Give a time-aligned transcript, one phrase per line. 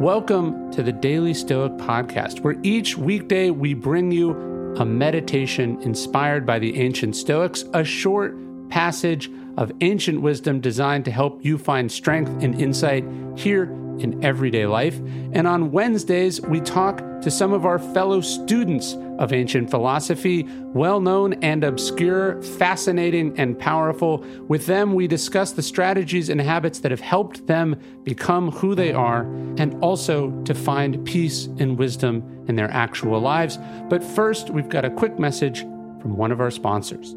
[0.00, 4.32] Welcome to the Daily Stoic Podcast, where each weekday we bring you
[4.76, 8.36] a meditation inspired by the ancient Stoics, a short
[8.68, 13.06] passage of ancient wisdom designed to help you find strength and insight
[13.36, 14.96] here in everyday life.
[15.32, 21.00] And on Wednesdays, we talk to some of our fellow students of ancient philosophy, well
[21.00, 24.18] known and obscure, fascinating and powerful.
[24.48, 28.92] With them, we discuss the strategies and habits that have helped them become who they
[28.92, 29.22] are
[29.56, 33.58] and also to find peace and wisdom in their actual lives.
[33.88, 37.16] But first, we've got a quick message from one of our sponsors.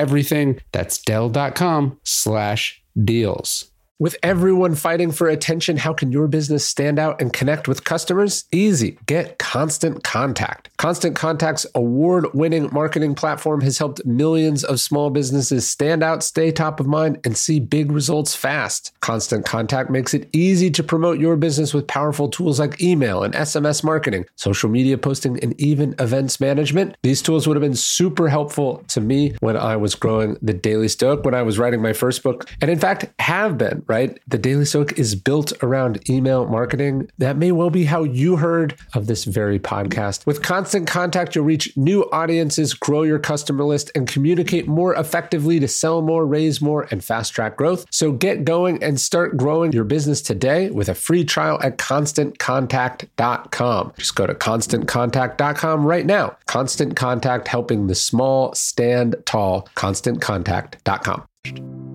[0.01, 0.59] everything.
[0.71, 3.70] That's Dell.com slash deals.
[4.01, 8.45] With everyone fighting for attention, how can your business stand out and connect with customers?
[8.51, 8.97] Easy.
[9.05, 10.75] Get Constant Contact.
[10.77, 16.51] Constant Contact's award winning marketing platform has helped millions of small businesses stand out, stay
[16.51, 18.91] top of mind, and see big results fast.
[19.01, 23.35] Constant Contact makes it easy to promote your business with powerful tools like email and
[23.35, 26.97] SMS marketing, social media posting, and even events management.
[27.03, 30.87] These tools would have been super helpful to me when I was growing the Daily
[30.87, 34.17] Stoic, when I was writing my first book, and in fact, have been right?
[34.25, 37.11] The Daily Stoic is built around email marketing.
[37.17, 40.25] That may well be how you heard of this very podcast.
[40.25, 45.59] With constant contact, you'll reach new audiences, grow your customer list, and communicate more effectively
[45.59, 47.85] to sell more, raise more, and fast track growth.
[47.91, 53.93] So get going and start growing your business today with a free trial at constantcontact.com.
[53.97, 56.37] Just go to constantcontact.com right now.
[56.45, 59.67] Constant Contact helping the small stand tall.
[59.75, 61.90] ConstantContact.com.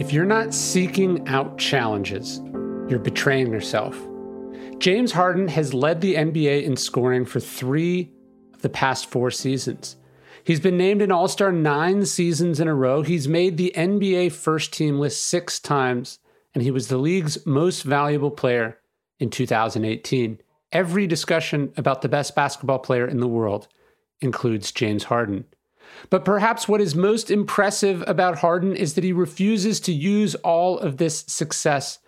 [0.00, 2.40] If you're not seeking out challenges,
[2.88, 3.94] you're betraying yourself.
[4.78, 8.10] James Harden has led the NBA in scoring for three
[8.54, 9.96] of the past four seasons.
[10.42, 13.02] He's been named an All Star nine seasons in a row.
[13.02, 16.18] He's made the NBA first team list six times,
[16.54, 18.78] and he was the league's most valuable player
[19.18, 20.40] in 2018.
[20.72, 23.68] Every discussion about the best basketball player in the world
[24.22, 25.44] includes James Harden.
[26.08, 30.78] But perhaps what is most impressive about Harden is that he refuses to use all
[30.78, 31.98] of this success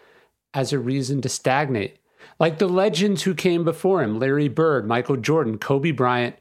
[0.54, 1.98] as a reason to stagnate.
[2.38, 6.36] Like the legends who came before him Larry Bird, Michael Jordan, Kobe Bryant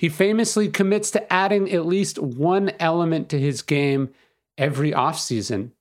[0.00, 4.08] he famously commits to adding at least one element to his game
[4.56, 5.72] every offseason.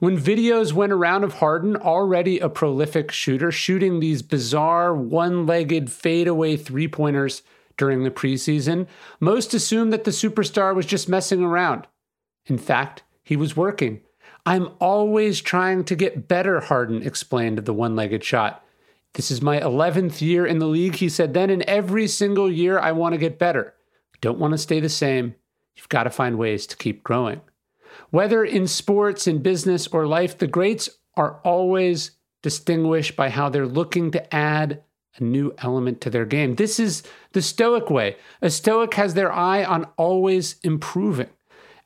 [0.00, 5.88] When videos went around of Harden, already a prolific shooter, shooting these bizarre one legged
[5.92, 7.42] fadeaway three pointers
[7.80, 8.86] during the preseason,
[9.20, 11.86] most assumed that the superstar was just messing around.
[12.44, 14.02] In fact, he was working.
[14.44, 18.62] I'm always trying to get better, Harden explained the one legged shot.
[19.14, 22.78] This is my 11th year in the league, he said then, and every single year
[22.78, 23.72] I want to get better.
[24.20, 25.34] Don't want to stay the same.
[25.74, 27.40] You've got to find ways to keep growing.
[28.10, 32.10] Whether in sports, in business, or life, the greats are always
[32.42, 34.82] distinguished by how they're looking to add
[35.16, 36.54] a new element to their game.
[36.54, 38.16] This is the Stoic way.
[38.40, 41.30] A Stoic has their eye on always improving.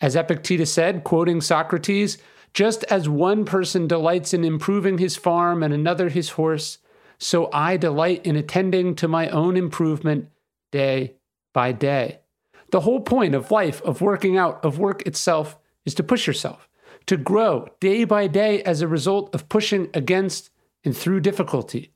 [0.01, 2.19] As Epictetus said, quoting Socrates,
[2.53, 6.79] just as one person delights in improving his farm and another his horse,
[7.19, 10.29] so I delight in attending to my own improvement
[10.71, 11.15] day
[11.53, 12.21] by day.
[12.71, 16.69] The whole point of life, of working out, of work itself, is to push yourself,
[17.07, 20.51] to grow day by day as a result of pushing against
[20.85, 21.94] and through difficulty.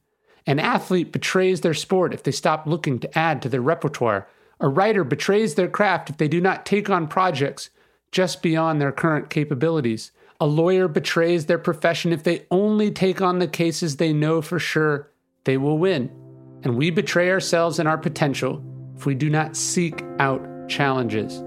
[0.49, 4.27] An athlete betrays their sport if they stop looking to add to their repertoire.
[4.61, 7.69] A writer betrays their craft if they do not take on projects
[8.13, 10.11] just beyond their current capabilities.
[10.41, 14.59] A lawyer betrays their profession if they only take on the cases they know for
[14.59, 15.11] sure
[15.45, 16.11] they will win.
[16.63, 18.65] And we betray ourselves and our potential
[18.97, 21.41] if we do not seek out challenges.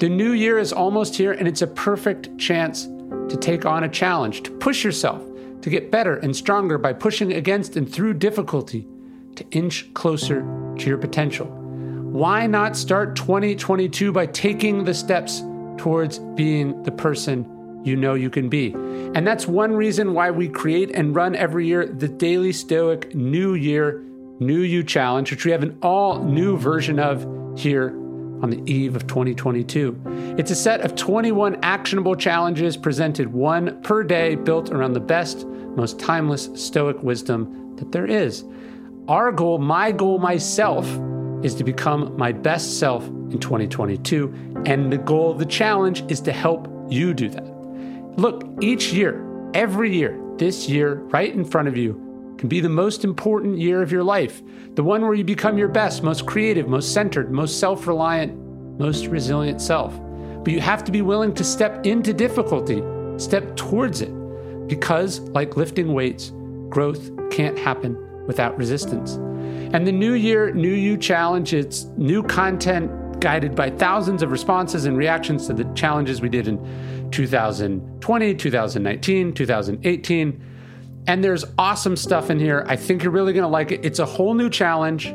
[0.00, 3.88] The new year is almost here, and it's a perfect chance to take on a
[3.88, 5.22] challenge, to push yourself
[5.64, 8.86] to get better and stronger by pushing against and through difficulty
[9.34, 10.42] to inch closer
[10.76, 11.46] to your potential.
[11.46, 15.42] Why not start 2022 by taking the steps
[15.78, 18.72] towards being the person you know you can be?
[18.74, 23.54] And that's one reason why we create and run every year the Daily Stoic New
[23.54, 24.02] Year,
[24.40, 27.26] New You Challenge, which we have an all new version of
[27.58, 27.98] here
[28.44, 30.36] on the eve of 2022.
[30.38, 35.46] It's a set of 21 actionable challenges presented one per day, built around the best,
[35.46, 38.44] most timeless Stoic wisdom that there is.
[39.08, 40.86] Our goal, my goal myself,
[41.42, 44.62] is to become my best self in 2022.
[44.66, 47.46] And the goal of the challenge is to help you do that.
[48.18, 51.98] Look, each year, every year, this year, right in front of you,
[52.44, 54.42] can be the most important year of your life.
[54.74, 58.36] The one where you become your best, most creative, most centered, most self reliant,
[58.78, 59.98] most resilient self.
[60.44, 62.82] But you have to be willing to step into difficulty,
[63.16, 64.12] step towards it.
[64.66, 66.34] Because, like lifting weights,
[66.68, 67.96] growth can't happen
[68.26, 69.14] without resistance.
[69.72, 74.84] And the New Year, New You challenge, it's new content guided by thousands of responses
[74.84, 76.58] and reactions to the challenges we did in
[77.10, 80.53] 2020, 2019, 2018.
[81.06, 82.64] And there's awesome stuff in here.
[82.66, 83.84] I think you're really going to like it.
[83.84, 85.14] It's a whole new challenge.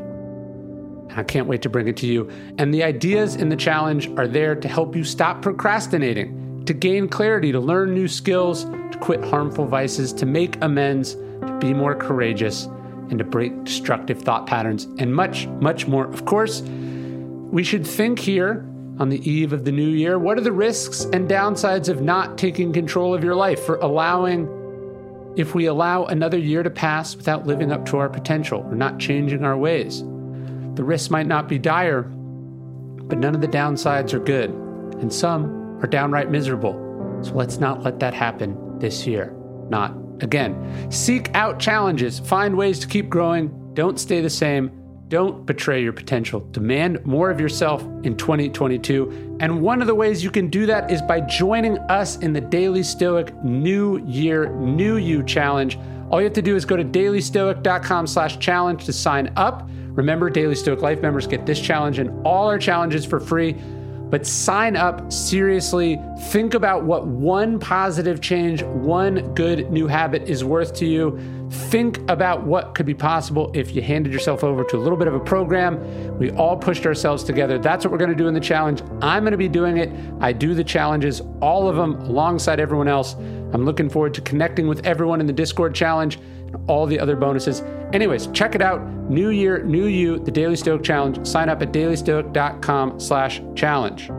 [1.15, 2.29] I can't wait to bring it to you.
[2.59, 7.07] And the ideas in the challenge are there to help you stop procrastinating, to gain
[7.07, 11.95] clarity, to learn new skills, to quit harmful vices, to make amends, to be more
[11.95, 12.65] courageous,
[13.09, 16.05] and to break destructive thought patterns, and much, much more.
[16.05, 18.63] Of course, we should think here
[18.99, 22.37] on the eve of the new year what are the risks and downsides of not
[22.37, 24.47] taking control of your life, for allowing,
[25.39, 28.99] if we allow another year to pass without living up to our potential or not
[28.99, 30.01] changing our ways?
[30.75, 34.49] The risks might not be dire, but none of the downsides are good,
[34.99, 36.73] and some are downright miserable.
[37.23, 39.33] So let's not let that happen this year.
[39.69, 40.91] Not again.
[40.91, 44.78] Seek out challenges, find ways to keep growing, don't stay the same.
[45.09, 46.47] Don't betray your potential.
[46.51, 49.37] Demand more of yourself in 2022.
[49.39, 52.41] And one of the ways you can do that is by joining us in the
[52.41, 55.79] Daily Stoic New Year, New You Challenge.
[56.11, 59.67] All you have to do is go to dailystoic.com slash challenge to sign up.
[59.87, 63.53] Remember, Daily Stoic Life members get this challenge and all our challenges for free.
[64.11, 65.99] But sign up seriously.
[66.29, 71.19] Think about what one positive change, one good new habit is worth to you.
[71.49, 75.07] Think about what could be possible if you handed yourself over to a little bit
[75.07, 76.17] of a program.
[76.17, 77.57] We all pushed ourselves together.
[77.57, 78.81] That's what we're going to do in the challenge.
[79.01, 79.89] I'm going to be doing it.
[80.19, 83.15] I do the challenges, all of them alongside everyone else.
[83.15, 87.15] I'm looking forward to connecting with everyone in the Discord challenge and all the other
[87.15, 87.61] bonuses.
[87.93, 88.81] Anyways, check it out.
[89.09, 91.25] New year, new you, the Daily Stoic Challenge.
[91.25, 94.11] Sign up at dailystoic.com slash challenge.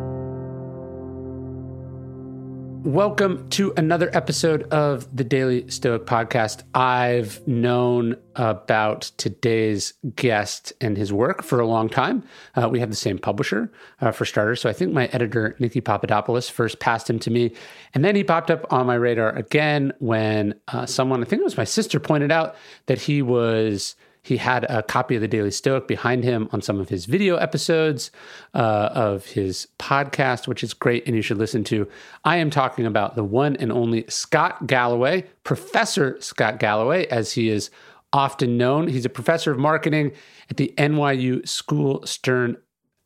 [2.85, 6.62] Welcome to another episode of the Daily Stoic Podcast.
[6.75, 12.25] I've known about today's guest and his work for a long time.
[12.55, 14.62] Uh, we have the same publisher, uh, for starters.
[14.62, 17.53] So I think my editor, Nikki Papadopoulos, first passed him to me.
[17.93, 21.44] And then he popped up on my radar again when uh, someone, I think it
[21.44, 22.56] was my sister, pointed out
[22.87, 23.94] that he was
[24.31, 27.35] he had a copy of the Daily Stoic behind him on some of his video
[27.35, 28.12] episodes
[28.55, 31.88] uh, of his podcast, which is great and you should listen to.
[32.25, 37.49] I am talking about the one and only Scott Galloway, Professor Scott Galloway, as he
[37.49, 37.71] is
[38.12, 38.87] often known.
[38.87, 40.12] He's a professor of marketing
[40.49, 42.56] at the NYU School Stern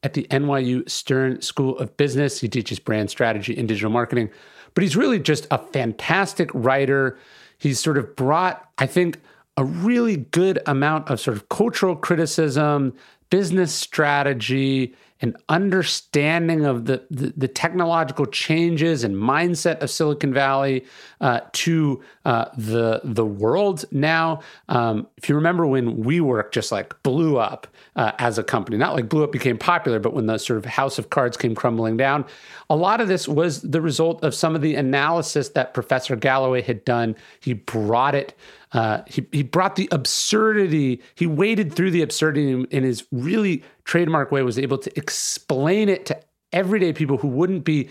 [0.02, 2.38] at the NYU Stern School of Business.
[2.38, 4.28] He teaches brand strategy and digital marketing,
[4.74, 7.16] but he's really just a fantastic writer.
[7.56, 9.20] He's sort of brought, I think,
[9.56, 12.94] a really good amount of sort of cultural criticism,
[13.30, 20.84] business strategy, and understanding of the, the, the technological changes and mindset of Silicon Valley
[21.20, 24.40] uh, to uh, the the world now.
[24.68, 27.66] Um, if you remember when WeWork just like blew up
[27.96, 30.64] uh, as a company, not like blew up became popular, but when the sort of
[30.64, 32.24] house of cards came crumbling down,
[32.70, 36.62] a lot of this was the result of some of the analysis that Professor Galloway
[36.62, 37.14] had done.
[37.40, 38.34] He brought it.
[38.72, 44.32] Uh, he, he brought the absurdity, he waded through the absurdity in his really trademark
[44.32, 46.20] way, was able to explain it to
[46.52, 47.88] everyday people who wouldn't be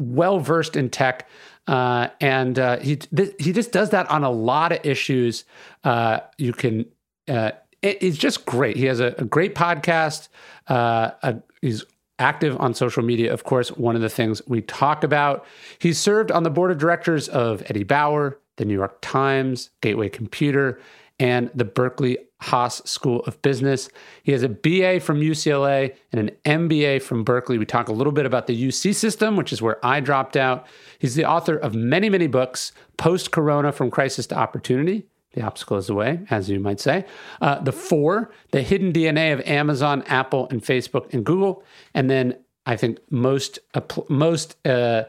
[0.00, 1.28] well versed in tech.
[1.66, 5.44] Uh, and uh, he th- he just does that on a lot of issues.
[5.84, 6.84] Uh, you can
[7.28, 7.52] uh,
[7.82, 8.76] it, it's just great.
[8.76, 10.28] He has a, a great podcast.
[10.68, 11.84] Uh, a, he's
[12.18, 15.46] active on social media, of course, one of the things we talk about.
[15.78, 20.08] He's served on the board of directors of Eddie Bauer, the New York Times, Gateway
[20.10, 20.80] Computer,
[21.18, 23.88] and the Berkeley Haas School of Business.
[24.22, 27.58] He has a BA from UCLA and an MBA from Berkeley.
[27.58, 30.66] We talk a little bit about the UC system, which is where I dropped out.
[30.98, 35.06] He's the author of many, many books post Corona from Crisis to Opportunity.
[35.34, 37.04] The obstacle is the way, as you might say.
[37.40, 41.62] Uh, the four, the hidden DNA of Amazon, Apple, and Facebook and Google.
[41.94, 43.60] And then I think most,
[44.08, 45.04] most, uh,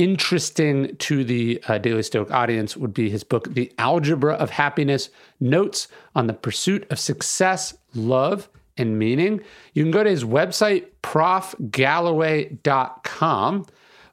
[0.00, 5.10] interesting to the uh, Daily Stoic audience would be his book, The Algebra of Happiness
[5.40, 9.42] Notes on the Pursuit of Success, Love, and meaning.
[9.74, 13.66] You can go to his website, profgalloway.com.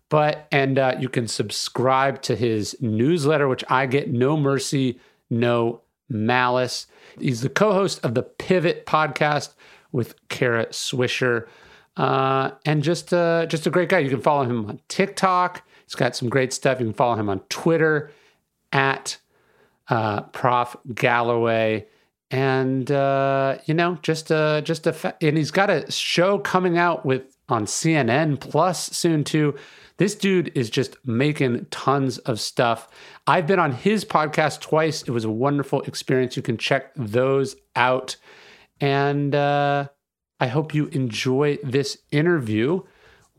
[0.09, 5.83] But, and uh, you can subscribe to his newsletter, which I get no mercy, no
[6.09, 6.87] malice.
[7.17, 9.53] He's the co host of the Pivot podcast
[9.93, 11.47] with Kara Swisher.
[11.95, 13.99] Uh, and just uh, just a great guy.
[13.99, 15.63] You can follow him on TikTok.
[15.87, 16.79] He's got some great stuff.
[16.79, 18.11] You can follow him on Twitter
[18.71, 19.17] at
[19.89, 21.87] uh, Prof Galloway,
[22.29, 26.77] and uh, you know, just a just a fa- and he's got a show coming
[26.77, 29.55] out with on CNN Plus soon too.
[29.95, 32.87] This dude is just making tons of stuff.
[33.25, 35.01] I've been on his podcast twice.
[35.01, 36.35] It was a wonderful experience.
[36.35, 38.15] You can check those out.
[38.79, 39.87] And uh,
[40.39, 42.83] I hope you enjoy this interview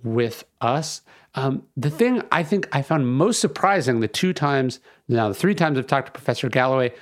[0.02, 1.02] with us.
[1.35, 5.55] Um, the thing I think I found most surprising the two times, now the three
[5.55, 6.93] times I've talked to Professor Galloway,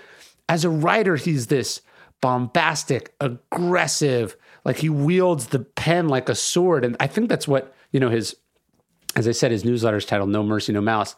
[0.49, 1.81] as a writer, he's this
[2.21, 6.85] bombastic, aggressive, like he wields the pen like a sword.
[6.85, 8.37] And I think that's what, you know, his,
[9.15, 11.15] as I said, his newsletter is titled No Mercy, No Malice.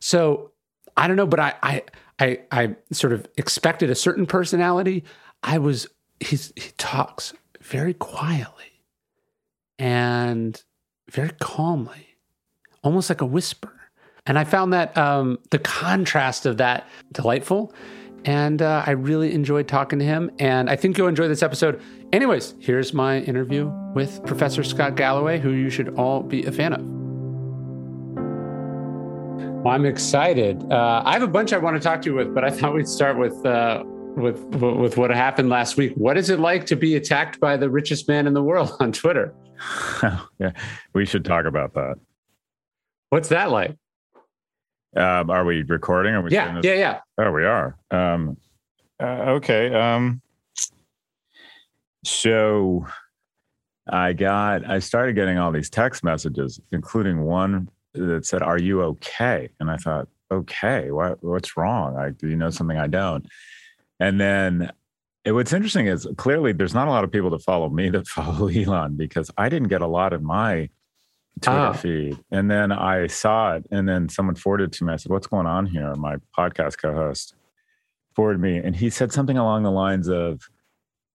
[0.00, 0.52] So
[0.96, 1.82] I don't know, but I, I,
[2.18, 5.04] I, I sort of expected a certain personality.
[5.42, 5.88] I was,
[6.20, 8.82] he's, he talks very quietly
[9.78, 10.62] and
[11.10, 12.16] very calmly,
[12.82, 13.72] almost like a whisper.
[14.26, 17.74] And I found that um, the contrast of that delightful.
[18.24, 20.30] And uh, I really enjoyed talking to him.
[20.38, 21.82] And I think you'll enjoy this episode.
[22.12, 26.72] Anyways, here's my interview with Professor Scott Galloway, who you should all be a fan
[26.72, 26.80] of.
[29.62, 30.62] Well, I'm excited.
[30.70, 32.74] Uh, I have a bunch I want to talk to you with, but I thought
[32.74, 33.82] we'd start with uh,
[34.14, 35.92] with with what happened last week.
[35.96, 38.92] What is it like to be attacked by the richest man in the world on
[38.92, 39.34] Twitter?
[40.38, 40.52] yeah,
[40.92, 41.96] we should talk about that.
[43.10, 43.76] What's that like?
[44.96, 46.14] Um, are we recording?
[46.14, 46.30] Are we?
[46.30, 47.00] Yeah, yeah, yeah.
[47.18, 47.76] Oh, we are.
[47.90, 48.36] Um,
[49.00, 49.74] uh, okay.
[49.74, 50.20] Um,
[52.04, 52.86] so
[53.88, 58.82] I got, I started getting all these text messages, including one that said, "Are you
[58.82, 61.96] okay?" And I thought, "Okay, what, what's wrong?
[61.96, 63.26] I, do you know something I don't?"
[64.00, 64.70] And then
[65.24, 68.06] it, what's interesting is clearly there's not a lot of people that follow me that
[68.18, 70.68] follow Elon because I didn't get a lot in my
[71.40, 71.72] Twitter ah.
[71.72, 72.18] feed.
[72.30, 74.92] And then I saw it, and then someone forwarded to me.
[74.92, 77.34] I said, "What's going on here?" My podcast co-host
[78.14, 80.42] forwarded me, and he said something along the lines of,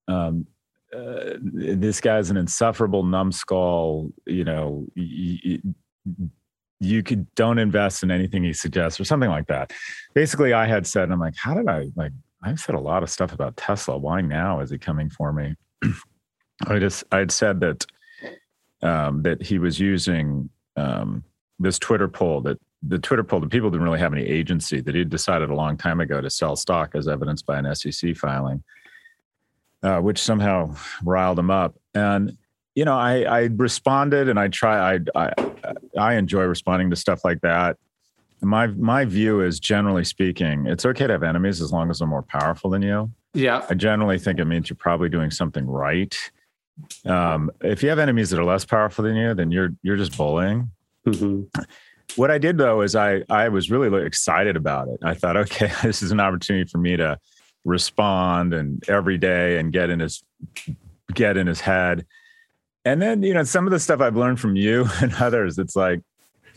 [0.07, 0.47] um,
[0.93, 4.11] uh, "This guy's an insufferable numbskull.
[4.25, 5.61] You know, y- y-
[6.81, 9.71] you could don't invest in anything he suggests, or something like that."
[10.13, 13.09] Basically, I had said, "I'm like, how did I like?" I've said a lot of
[13.09, 13.97] stuff about Tesla.
[13.97, 15.55] Why now is he coming for me?
[16.67, 17.85] I just I'd said that
[18.81, 21.23] um, that he was using um,
[21.59, 24.95] this Twitter poll that the Twitter poll that people didn't really have any agency that
[24.95, 28.63] he decided a long time ago to sell stock as evidenced by an SEC filing,
[29.83, 31.75] uh, which somehow riled him up.
[31.93, 32.37] And
[32.75, 34.95] you know, I, I responded and I try.
[34.95, 35.33] I, I
[35.97, 37.77] I enjoy responding to stuff like that
[38.41, 42.07] my my view is generally speaking, it's okay to have enemies as long as they're
[42.07, 43.11] more powerful than you.
[43.33, 43.65] Yeah.
[43.69, 46.15] I generally think it means you're probably doing something right.
[47.05, 50.17] Um, if you have enemies that are less powerful than you, then you're you're just
[50.17, 50.71] bullying.
[51.05, 51.61] Mm-hmm.
[52.15, 54.99] What I did though is I I was really excited about it.
[55.03, 57.19] I thought, okay, this is an opportunity for me to
[57.65, 60.23] respond and every day and get in his
[61.13, 62.05] get in his head.
[62.85, 65.75] And then you know some of the stuff I've learned from you and others, it's
[65.75, 66.01] like,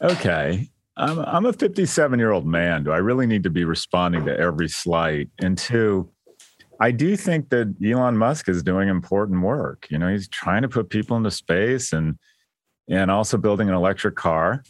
[0.00, 2.84] okay, I'm, I'm a 57 year old man.
[2.84, 5.30] Do I really need to be responding to every slight?
[5.40, 6.10] And two,
[6.80, 9.86] I do think that Elon Musk is doing important work.
[9.90, 12.18] You know, he's trying to put people into space and
[12.88, 14.64] and also building an electric car.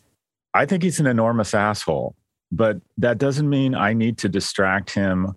[0.55, 2.15] I think he's an enormous asshole,
[2.53, 5.33] but that doesn't mean I need to distract him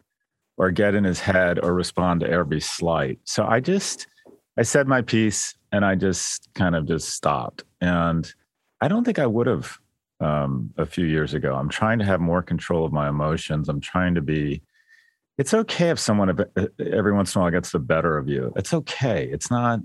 [0.57, 3.19] or get in his head or respond to every slight.
[3.23, 4.07] So I just
[4.57, 7.63] I said my piece and I just kind of just stopped.
[7.81, 8.31] And
[8.81, 9.79] I don't think I would have
[10.19, 11.55] um, a few years ago.
[11.55, 13.69] I'm trying to have more control of my emotions.
[13.69, 14.61] I'm trying to be.
[15.37, 18.53] It's okay if someone uh, every once in a while gets the better of you.
[18.55, 19.27] It's okay.
[19.31, 19.79] It's not.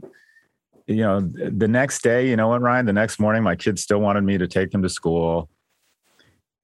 [0.87, 2.85] You know, the next day, you know what, Ryan?
[2.85, 5.49] The next morning, my kids still wanted me to take them to school.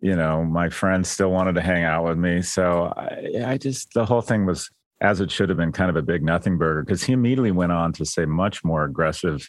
[0.00, 2.42] You know, my friends still wanted to hang out with me.
[2.42, 4.68] So I, I just the whole thing was
[5.00, 6.82] as it should have been, kind of a big nothing burger.
[6.82, 9.48] Because he immediately went on to say much more aggressive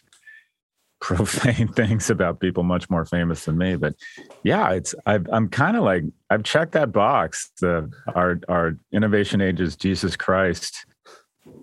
[1.00, 3.76] profane things about people much more famous than me.
[3.76, 3.94] But
[4.42, 7.50] yeah, it's i am kind of like I've checked that box.
[7.60, 10.86] The our our innovation ages Jesus Christ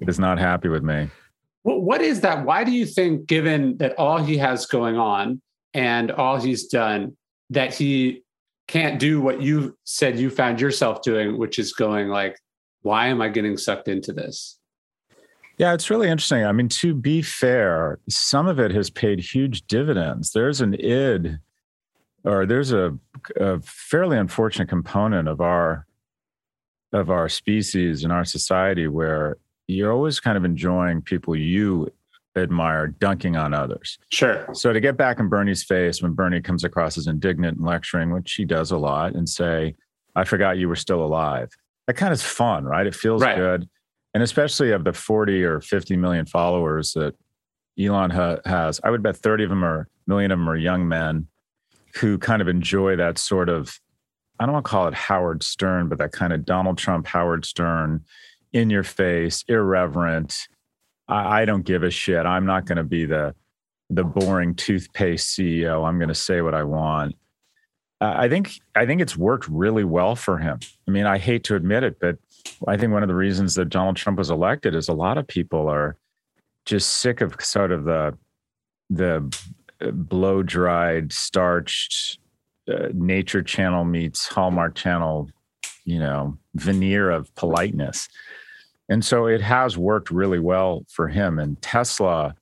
[0.01, 1.09] is not happy with me.
[1.63, 2.45] Well, what is that?
[2.45, 5.41] Why do you think, given that all he has going on
[5.73, 7.17] and all he's done,
[7.49, 8.23] that he
[8.67, 12.39] can't do what you said you found yourself doing, which is going like,
[12.81, 14.59] why am I getting sucked into this?
[15.57, 16.45] Yeah, it's really interesting.
[16.45, 20.31] I mean, to be fair, some of it has paid huge dividends.
[20.31, 21.39] There's an id,
[22.25, 22.97] or there's a,
[23.37, 25.85] a fairly unfortunate component of our
[26.91, 31.91] of our species and our society where you're always kind of enjoying people you
[32.37, 33.97] admire dunking on others.
[34.11, 34.47] Sure.
[34.53, 38.11] So to get back in Bernie's face when Bernie comes across as indignant and lecturing,
[38.11, 39.75] which he does a lot, and say,
[40.15, 41.49] I forgot you were still alive.
[41.87, 42.87] That kind of is fun, right?
[42.87, 43.35] It feels right.
[43.35, 43.69] good
[44.15, 47.15] and especially of the 40 or 50 million followers that
[47.77, 50.87] Elon ha- has, I would bet 30 of them are million of them are young
[50.87, 51.27] men
[51.95, 53.77] who kind of enjoy that sort of
[54.39, 57.45] I don't want to call it Howard Stern, but that kind of Donald Trump, Howard
[57.45, 58.03] Stern,
[58.51, 60.47] in your face, irreverent.
[61.07, 62.25] I, I don't give a shit.
[62.25, 63.35] I'm not going to be the
[63.89, 65.85] the boring toothpaste CEO.
[65.85, 67.15] I'm going to say what I want.
[67.99, 70.59] I think I think it's worked really well for him.
[70.87, 72.17] I mean, I hate to admit it, but
[72.67, 75.27] I think one of the reasons that Donald Trump was elected is a lot of
[75.27, 75.97] people are
[76.65, 78.17] just sick of sort of the
[78.89, 79.35] the
[79.81, 82.19] uh, blow dried, starched
[82.67, 85.29] uh, Nature Channel meets Hallmark Channel,
[85.83, 88.07] you know, veneer of politeness.
[88.89, 91.39] And so it has worked really well for him.
[91.39, 92.35] And Tesla,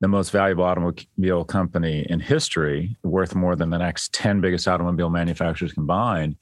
[0.00, 5.10] the most valuable automobile company in history, worth more than the next 10 biggest automobile
[5.10, 6.36] manufacturers combined,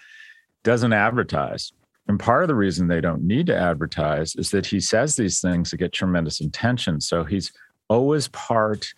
[0.63, 1.73] doesn't advertise.
[2.09, 5.41] And part of the reason they don't need to advertise is that he says these
[5.41, 7.01] things to get tremendous attention.
[7.01, 7.53] So he's
[7.89, 8.93] always part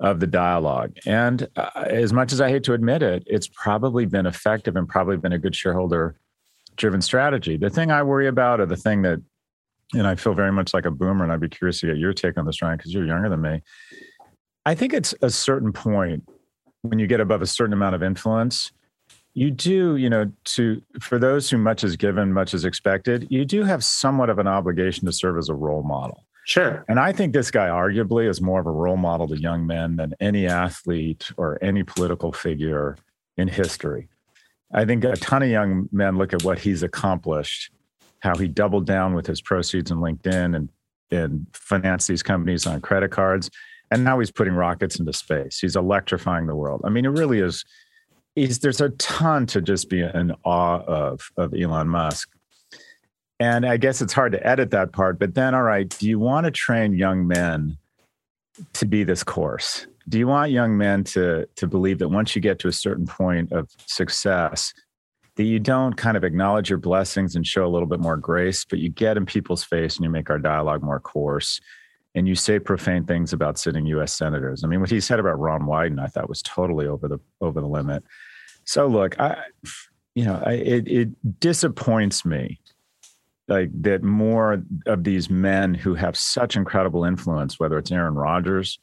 [0.00, 0.96] of the dialogue.
[1.06, 4.88] And uh, as much as I hate to admit it, it's probably been effective and
[4.88, 6.16] probably been a good shareholder
[6.74, 7.56] driven strategy.
[7.56, 9.20] The thing I worry about, or the thing that,
[9.94, 12.12] and I feel very much like a boomer, and I'd be curious to get your
[12.12, 13.62] take on this, Ryan, because you're younger than me.
[14.66, 16.28] I think it's a certain point
[16.80, 18.72] when you get above a certain amount of influence
[19.34, 23.44] you do, you know, to for those who much is given, much is expected, you
[23.44, 26.24] do have somewhat of an obligation to serve as a role model.
[26.44, 26.84] Sure.
[26.88, 29.96] And I think this guy arguably is more of a role model to young men
[29.96, 32.96] than any athlete or any political figure
[33.36, 34.08] in history.
[34.74, 37.70] I think a ton of young men look at what he's accomplished,
[38.20, 40.68] how he doubled down with his proceeds in LinkedIn and
[41.12, 43.50] and financed these companies on credit cards.
[43.90, 45.58] And now he's putting rockets into space.
[45.58, 46.80] He's electrifying the world.
[46.84, 47.64] I mean, it really is
[48.36, 52.30] is there's a ton to just be in awe of of Elon Musk.
[53.38, 56.18] And I guess it's hard to edit that part, but then all right, do you
[56.18, 57.76] want to train young men
[58.74, 59.86] to be this course?
[60.08, 63.06] Do you want young men to to believe that once you get to a certain
[63.06, 64.72] point of success,
[65.36, 68.64] that you don't kind of acknowledge your blessings and show a little bit more grace,
[68.64, 71.60] but you get in people's face and you make our dialogue more coarse
[72.14, 74.14] and you say profane things about sitting U.S.
[74.14, 74.64] senators.
[74.64, 77.60] I mean, what he said about Ron Wyden, I thought was totally over the over
[77.60, 78.04] the limit.
[78.64, 79.42] So look, I,
[80.14, 82.60] you know, I, it, it disappoints me
[83.48, 88.78] like that more of these men who have such incredible influence, whether it's Aaron Rodgers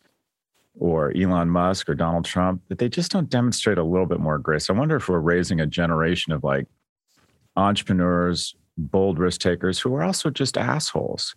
[0.78, 4.38] or Elon Musk or Donald Trump, that they just don't demonstrate a little bit more
[4.38, 4.70] grace.
[4.70, 6.68] I wonder if we're raising a generation of like
[7.56, 11.36] entrepreneurs, bold risk takers who are also just assholes.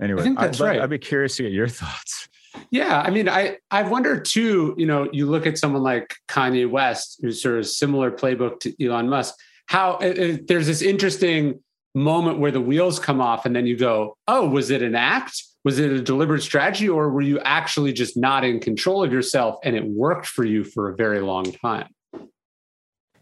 [0.00, 0.80] Anyway, I think that's I'd, right.
[0.80, 2.28] I'd be curious to get your thoughts.
[2.70, 4.74] Yeah, I mean, I I wonder too.
[4.76, 8.84] You know, you look at someone like Kanye West, who's sort of similar playbook to
[8.84, 9.34] Elon Musk.
[9.66, 11.62] How it, it, there's this interesting
[11.94, 15.42] moment where the wheels come off, and then you go, "Oh, was it an act?
[15.62, 19.58] Was it a deliberate strategy, or were you actually just not in control of yourself,
[19.62, 21.88] and it worked for you for a very long time?"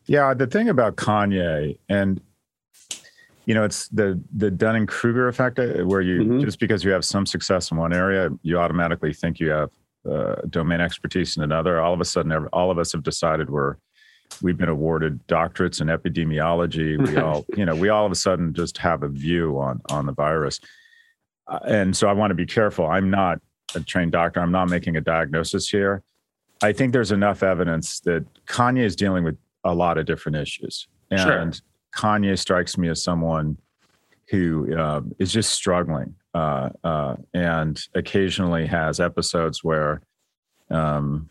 [0.06, 2.20] Yeah, the thing about Kanye, and
[3.48, 6.40] you know it's the the dunning kruger effect uh, where you mm-hmm.
[6.40, 9.70] just because you have some success in one area you automatically think you have
[10.08, 11.80] uh, domain expertise in another.
[11.80, 13.76] All of a sudden all of us have decided we're
[14.42, 16.98] we've been awarded doctorates in epidemiology.
[17.08, 20.04] We all you know we all of a sudden just have a view on on
[20.04, 20.61] the virus.
[21.46, 22.87] Uh, and so i want to be careful.
[22.87, 23.40] I'm not
[23.74, 24.40] a trained doctor.
[24.40, 26.02] I'm not making a diagnosis here.
[26.62, 30.87] I think there's enough evidence that kanye is dealing with a lot of different issues.
[31.11, 31.67] And sure.
[31.94, 33.59] Kanye strikes me as someone
[34.31, 40.03] who uh, is just struggling uh, uh, and occasionally has episodes where
[40.70, 41.29] um,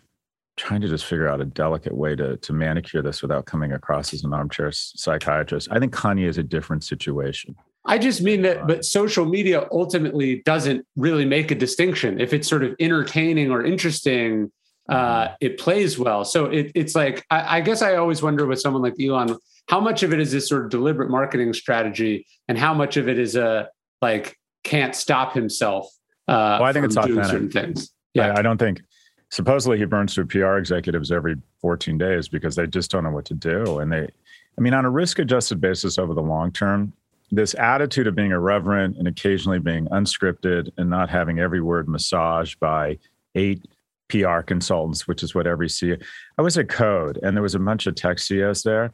[0.55, 4.13] trying to just figure out a delicate way to to manicure this without coming across
[4.13, 5.67] as an armchair psychiatrist.
[5.71, 7.55] I think Kanye is a different situation.
[7.85, 12.19] I just mean that, but social media ultimately doesn't really make a distinction.
[12.19, 14.51] If it's sort of entertaining or interesting,
[14.89, 15.33] uh, mm-hmm.
[15.39, 16.25] it plays well.
[16.25, 19.79] So it, it's like I, I guess I always wonder with someone like Elon how
[19.79, 23.19] much of it is this sort of deliberate marketing strategy and how much of it
[23.19, 23.69] is a
[24.01, 25.87] like can't stop himself
[26.27, 27.31] uh, well, I think it's doing authentic.
[27.31, 27.93] certain things.
[28.13, 28.81] Yeah, I, I don't think.
[29.29, 33.25] Supposedly, he burns through PR executives every 14 days because they just don't know what
[33.25, 33.79] to do.
[33.79, 36.93] And they, I mean, on a risk-adjusted basis over the long term,
[37.29, 42.57] this attitude of being irreverent and occasionally being unscripted and not having every word massaged
[42.59, 42.97] by
[43.35, 43.65] eight
[44.07, 46.01] PR consultants, which is what every CEO.
[46.37, 48.93] I was at Code, and there was a bunch of tech CEOs there,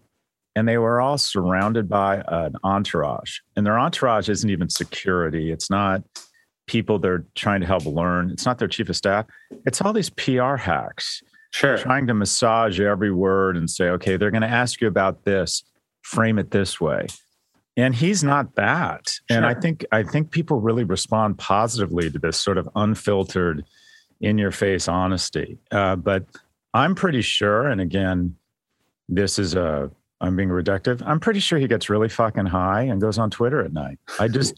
[0.55, 3.39] and they were all surrounded by an entourage.
[3.55, 5.51] And their entourage isn't even security.
[5.51, 6.03] It's not
[6.67, 8.29] people they're trying to help learn.
[8.31, 9.25] It's not their chief of staff.
[9.65, 11.21] It's all these PR hacks.
[11.51, 11.77] Sure.
[11.77, 15.63] Trying to massage every word and say, okay, they're going to ask you about this.
[16.01, 17.07] Frame it this way.
[17.77, 19.07] And he's not that.
[19.07, 19.37] Sure.
[19.37, 23.65] And I think I think people really respond positively to this sort of unfiltered
[24.21, 25.57] in your face honesty.
[25.71, 26.25] Uh, but
[26.73, 28.35] I'm pretty sure, and again,
[29.09, 29.91] this is a
[30.23, 31.03] I'm being reductive.
[31.05, 33.99] I'm pretty sure he gets really fucking high and goes on Twitter at night.
[34.19, 34.55] I just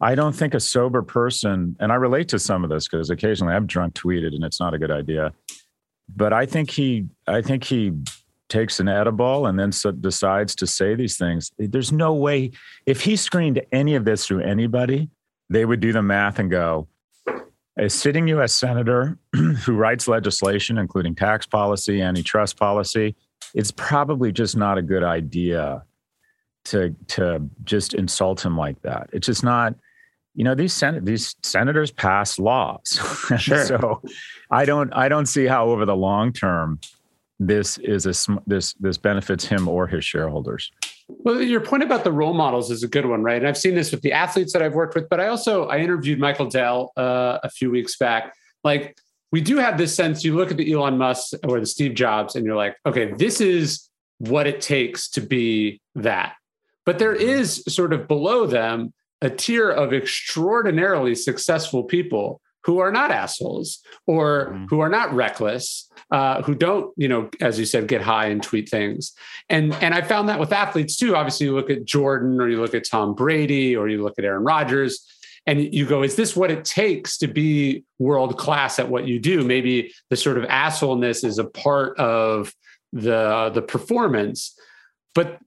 [0.00, 3.52] I don't think a sober person, and I relate to some of this because occasionally
[3.52, 5.32] I've drunk tweeted and it's not a good idea.
[6.14, 7.92] But I think he I think he
[8.48, 11.50] takes an edible and then so decides to say these things.
[11.58, 12.52] There's no way
[12.86, 15.10] if he screened any of this through anybody,
[15.50, 16.86] they would do the math and go,
[17.76, 18.54] a sitting U.S.
[18.54, 23.16] senator who writes legislation, including tax policy, antitrust policy,
[23.54, 25.84] it's probably just not a good idea
[26.66, 29.10] to to just insult him like that.
[29.12, 29.74] It's just not.
[30.34, 33.00] You know these sen- these senators pass laws,
[33.38, 33.64] sure.
[33.64, 34.00] so
[34.52, 36.78] I don't I don't see how over the long term
[37.40, 40.70] this is a this this benefits him or his shareholders.
[41.08, 43.38] Well, your point about the role models is a good one, right?
[43.38, 45.78] And I've seen this with the athletes that I've worked with, but I also I
[45.78, 48.34] interviewed Michael Dell uh, a few weeks back.
[48.62, 48.96] Like
[49.30, 50.24] we do have this sense.
[50.24, 53.40] You look at the Elon Musk or the Steve Jobs, and you're like, okay, this
[53.40, 53.88] is
[54.18, 56.34] what it takes to be that.
[56.86, 62.92] But there is sort of below them a tier of extraordinarily successful people who are
[62.92, 64.66] not assholes or mm.
[64.68, 68.42] who are not reckless, uh, who don't, you know, as you said, get high and
[68.42, 69.12] tweet things.
[69.48, 71.16] And and I found that with athletes too.
[71.16, 74.24] Obviously, you look at Jordan or you look at Tom Brady or you look at
[74.24, 75.06] Aaron Rodgers.
[75.46, 79.18] And you go, is this what it takes to be world class at what you
[79.18, 79.44] do?
[79.44, 82.52] Maybe the sort of assholeness is a part of
[82.92, 84.58] the the performance,
[85.14, 85.38] but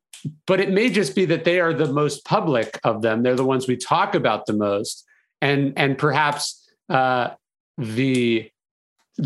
[0.45, 3.23] but it may just be that they are the most public of them.
[3.23, 5.05] They're the ones we talk about the most,
[5.41, 7.31] and and perhaps uh,
[7.77, 8.49] the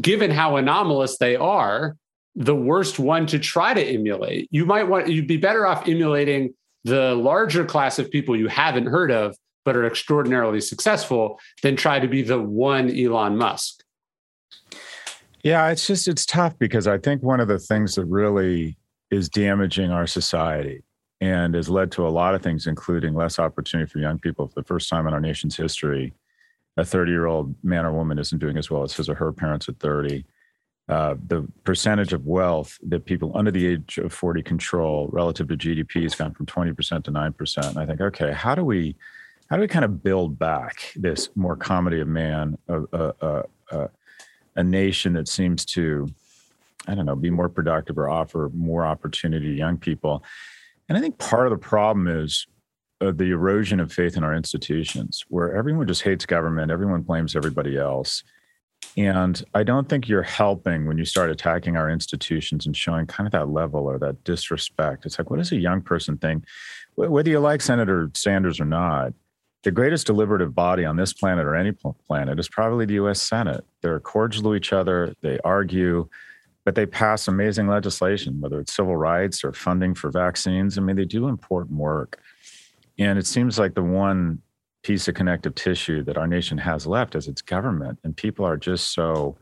[0.01, 1.97] given how anomalous they are,
[2.35, 4.47] the worst one to try to emulate.
[4.51, 8.85] You might want you'd be better off emulating the larger class of people you haven't
[8.85, 13.83] heard of but are extraordinarily successful than try to be the one Elon Musk.
[15.43, 18.77] Yeah, it's just it's tough because I think one of the things that really
[19.11, 20.83] is damaging our society
[21.21, 24.55] and has led to a lot of things, including less opportunity for young people for
[24.55, 26.13] the first time in our nation's history,
[26.77, 29.31] a 30 year old man or woman isn't doing as well as his or her
[29.31, 30.25] parents at 30.
[30.87, 35.57] Uh, the percentage of wealth that people under the age of 40 control relative to
[35.57, 37.69] GDP has gone from 20% to 9%.
[37.69, 38.95] And I think, okay, how do we,
[39.49, 43.89] how do we kind of build back this more comedy of man, a, a, a,
[44.55, 46.07] a nation that seems to,
[46.87, 50.23] I don't know, be more productive or offer more opportunity to young people?
[50.89, 52.47] And I think part of the problem is
[53.01, 57.35] uh, the erosion of faith in our institutions, where everyone just hates government, everyone blames
[57.35, 58.23] everybody else.
[58.97, 63.27] And I don't think you're helping when you start attacking our institutions and showing kind
[63.27, 65.05] of that level or that disrespect.
[65.05, 66.45] It's like, what does a young person think?
[66.95, 69.13] Whether you like Senator Sanders or not,
[69.65, 71.73] the greatest deliberative body on this planet or any
[72.07, 73.65] planet is probably the US Senate.
[73.81, 76.07] They're cordial to each other, they argue,
[76.63, 80.77] but they pass amazing legislation, whether it's civil rights or funding for vaccines.
[80.77, 82.21] I mean, they do important work.
[82.99, 84.39] And it seems like the one
[84.83, 87.97] piece of connective tissue that our nation has left is its government.
[88.03, 89.35] And people are just so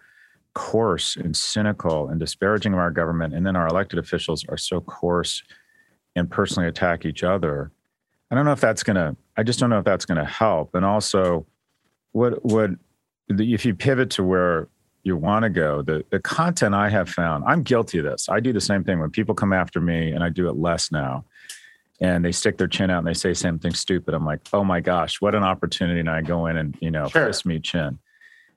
[0.54, 3.34] coarse and cynical and disparaging of our government.
[3.34, 5.44] And then our elected officials are so coarse
[6.16, 7.72] and personally attack each other.
[8.32, 10.26] I don't know if that's going to, I just don't know if that's going to
[10.26, 10.76] help.
[10.76, 11.46] And also,
[12.12, 12.80] what, would
[13.30, 14.68] if you pivot to where
[15.04, 18.30] you want to go, the, the content I have found, I'm guilty of this.
[18.30, 20.92] I do the same thing when people come after me, and I do it less
[20.92, 21.26] now
[22.04, 24.82] and they stick their chin out and they say something stupid, I'm like, oh my
[24.82, 26.02] gosh, what an opportunity.
[26.02, 27.28] And I go in and, you know, sure.
[27.28, 27.98] fist me chin.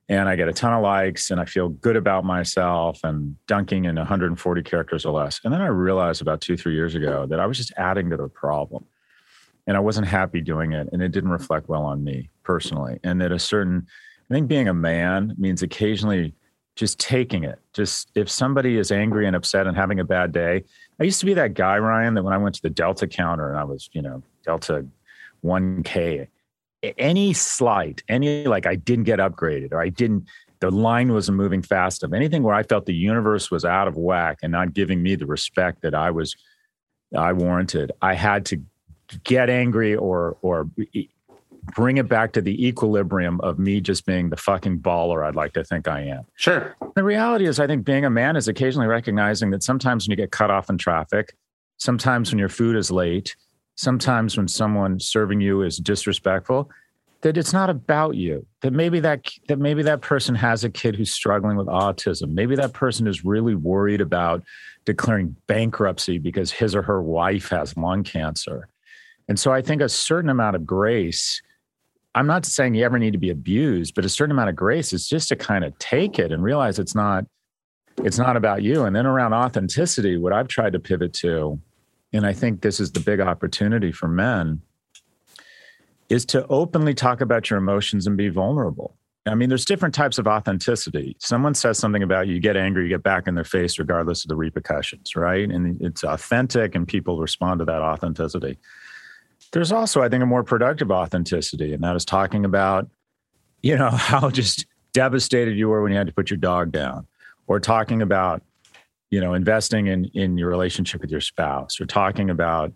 [0.09, 3.85] And I get a ton of likes and I feel good about myself and dunking
[3.85, 5.41] in 140 characters or less.
[5.45, 8.17] And then I realized about two, three years ago that I was just adding to
[8.17, 8.85] the problem.
[9.67, 10.89] And I wasn't happy doing it.
[10.93, 13.01] And it didn't reflect well on me personally.
[13.03, 13.87] And that a certain,
[14.31, 16.35] I think being a man means occasionally
[16.77, 17.59] just taking it.
[17.73, 20.63] Just if somebody is angry and upset and having a bad day,
[21.01, 23.49] I used to be that guy, Ryan, that when I went to the Delta counter
[23.49, 24.87] and I was, you know, Delta
[25.45, 26.29] 1K,
[26.99, 30.27] any slight, any like I didn't get upgraded or I didn't,
[30.61, 33.97] the line wasn't moving fast enough, anything where I felt the universe was out of
[33.97, 36.37] whack and not giving me the respect that I was,
[37.17, 38.61] I warranted, I had to
[39.25, 40.69] get angry or or
[41.75, 45.53] bring it back to the equilibrium of me just being the fucking baller I'd like
[45.55, 46.25] to think I am.
[46.37, 46.77] Sure.
[46.95, 50.17] The reality is, I think being a man is occasionally recognizing that sometimes when you
[50.17, 51.35] get cut off in traffic,
[51.79, 53.37] sometimes when your food is late,
[53.75, 56.71] sometimes when someone serving you is disrespectful,
[57.23, 58.47] that it's not about you.
[58.61, 62.33] That maybe that that maybe that person has a kid who's struggling with autism.
[62.33, 64.45] Maybe that person is really worried about
[64.85, 68.69] declaring bankruptcy because his or her wife has lung cancer.
[69.29, 71.43] And so I think a certain amount of grace
[72.17, 74.95] I'm not saying you ever need to be abused, but a certain amount of grace
[74.95, 77.27] is just to kind of take it and realize it's not
[77.99, 78.85] it's not about you.
[78.85, 81.61] And then around authenticity, what I've tried to pivot to,
[82.13, 84.61] and I think this is the big opportunity for men,
[86.09, 88.97] is to openly talk about your emotions and be vulnerable.
[89.27, 91.17] I mean, there's different types of authenticity.
[91.19, 94.25] Someone says something about you, you get angry, you get back in their face, regardless
[94.25, 95.51] of the repercussions, right?
[95.51, 98.59] And it's authentic, and people respond to that authenticity.
[99.53, 102.89] There's also, I think, a more productive authenticity, and that is talking about,
[103.63, 107.07] you know, how just devastated you were when you had to put your dog down,
[107.47, 108.43] or talking about,
[109.11, 112.73] you know, investing in in your relationship with your spouse, or talking about,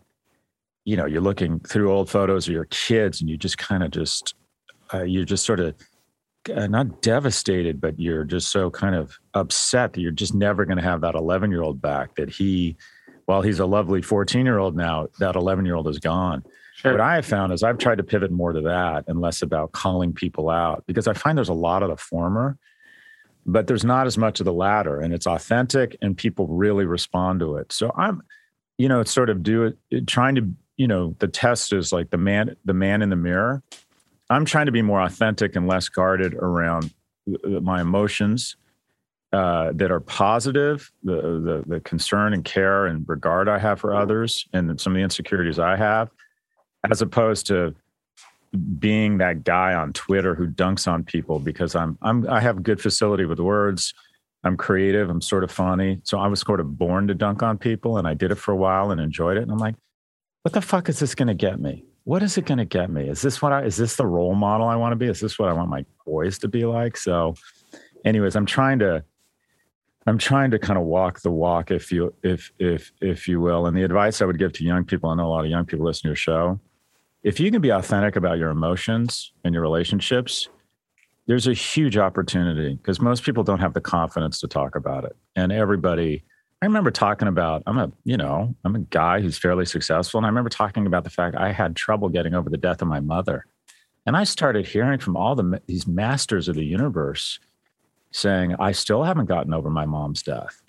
[0.85, 3.91] you know, you're looking through old photos of your kids, and you just kind of
[3.91, 4.35] just,
[4.95, 5.75] uh, you're just sort of
[6.55, 10.79] uh, not devastated, but you're just so kind of upset that you're just never going
[10.79, 12.15] to have that 11 year old back.
[12.15, 12.77] That he,
[13.27, 16.45] while he's a lovely 14 year old now, that 11 year old is gone.
[16.81, 16.93] Sure.
[16.93, 19.73] What I have found is I've tried to pivot more to that and less about
[19.73, 22.57] calling people out because I find there's a lot of the former,
[23.45, 24.99] but there's not as much of the latter.
[24.99, 27.71] And it's authentic and people really respond to it.
[27.71, 28.23] So I'm,
[28.79, 32.09] you know, it's sort of do it, trying to, you know, the test is like
[32.09, 33.63] the man, the man in the mirror.
[34.31, 36.95] I'm trying to be more authentic and less guarded around
[37.45, 38.57] my emotions
[39.35, 43.95] uh, that are positive, the, the the concern and care and regard I have for
[43.95, 46.11] others, and some of the insecurities I have,
[46.89, 47.75] as opposed to
[48.79, 52.81] being that guy on Twitter who dunks on people because I'm I'm I have good
[52.81, 53.95] facility with words.
[54.43, 55.11] I'm creative.
[55.11, 56.01] I'm sort of funny.
[56.03, 58.53] So I was sort of born to dunk on people, and I did it for
[58.53, 59.43] a while and enjoyed it.
[59.43, 59.75] And I'm like,
[60.43, 61.85] what the fuck is this going to get me?
[62.05, 63.09] What is it going to get me?
[63.09, 63.63] Is this what I?
[63.65, 65.07] Is this the role model I want to be?
[65.07, 66.97] Is this what I want my boys to be like?
[66.97, 67.35] So,
[68.05, 69.05] anyways, I'm trying to
[70.07, 73.67] I'm trying to kind of walk the walk, if you if if if you will.
[73.67, 75.67] And the advice I would give to young people, I know a lot of young
[75.67, 76.59] people listen to your show
[77.23, 80.49] if you can be authentic about your emotions and your relationships,
[81.27, 85.17] there's a huge opportunity because most people don't have the confidence to talk about it.
[85.37, 86.25] And everybody,
[86.63, 90.19] I remember talking about, I'm a, you know, I'm a guy who's fairly successful.
[90.19, 92.89] And I remember talking about the fact I had trouble getting over the death of
[92.89, 93.45] my mother.
[94.07, 97.39] And I started hearing from all the, these masters of the universe
[98.13, 100.63] saying, I still haven't gotten over my mom's death.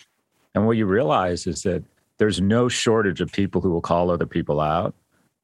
[0.54, 1.82] And what you realize is that
[2.18, 4.94] there's no shortage of people who will call other people out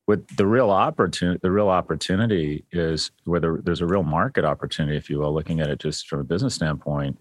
[0.09, 5.11] what the real opportunity the real opportunity is whether there's a real market opportunity if
[5.11, 7.19] you will looking at it just from a business standpoint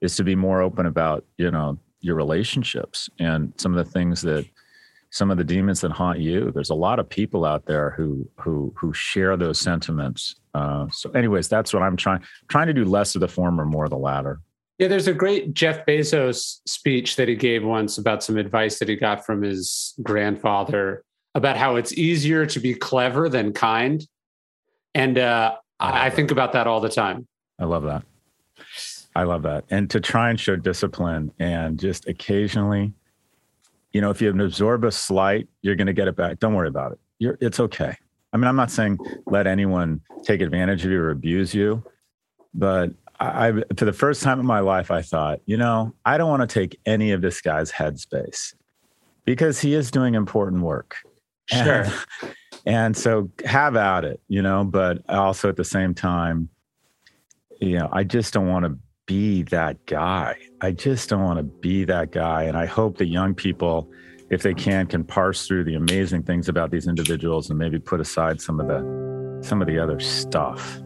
[0.00, 4.22] is to be more open about you know your relationships and some of the things
[4.22, 4.44] that
[5.10, 6.50] some of the demons that haunt you.
[6.50, 10.34] There's a lot of people out there who who who share those sentiments.
[10.52, 13.84] Uh, so anyways that's what i'm trying trying to do less of the former more
[13.84, 14.40] of the latter.
[14.78, 18.88] Yeah, there's a great Jeff Bezos speech that he gave once about some advice that
[18.88, 21.04] he got from his grandfather
[21.36, 24.08] about how it's easier to be clever than kind.
[24.94, 27.28] And uh, I, I think about that all the time.
[27.60, 28.04] I love that.
[29.14, 29.64] I love that.
[29.70, 32.94] And to try and show discipline and just occasionally,
[33.92, 36.38] you know, if you absorb a slight, you're going to get it back.
[36.38, 36.98] Don't worry about it.
[37.18, 37.94] You're, it's okay.
[38.32, 41.84] I mean, I'm not saying let anyone take advantage of you or abuse you,
[42.54, 46.30] but I, for the first time in my life, I thought, you know, I don't
[46.30, 48.54] want to take any of this guy's headspace
[49.26, 50.96] because he is doing important work.
[51.46, 51.84] Sure.
[51.84, 51.94] And,
[52.66, 56.48] and so have at it, you know, but also at the same time,
[57.60, 60.36] you know, I just don't want to be that guy.
[60.60, 62.44] I just don't want to be that guy.
[62.44, 63.90] And I hope that young people,
[64.30, 68.00] if they can, can parse through the amazing things about these individuals and maybe put
[68.00, 69.06] aside some of the
[69.42, 70.80] some of the other stuff.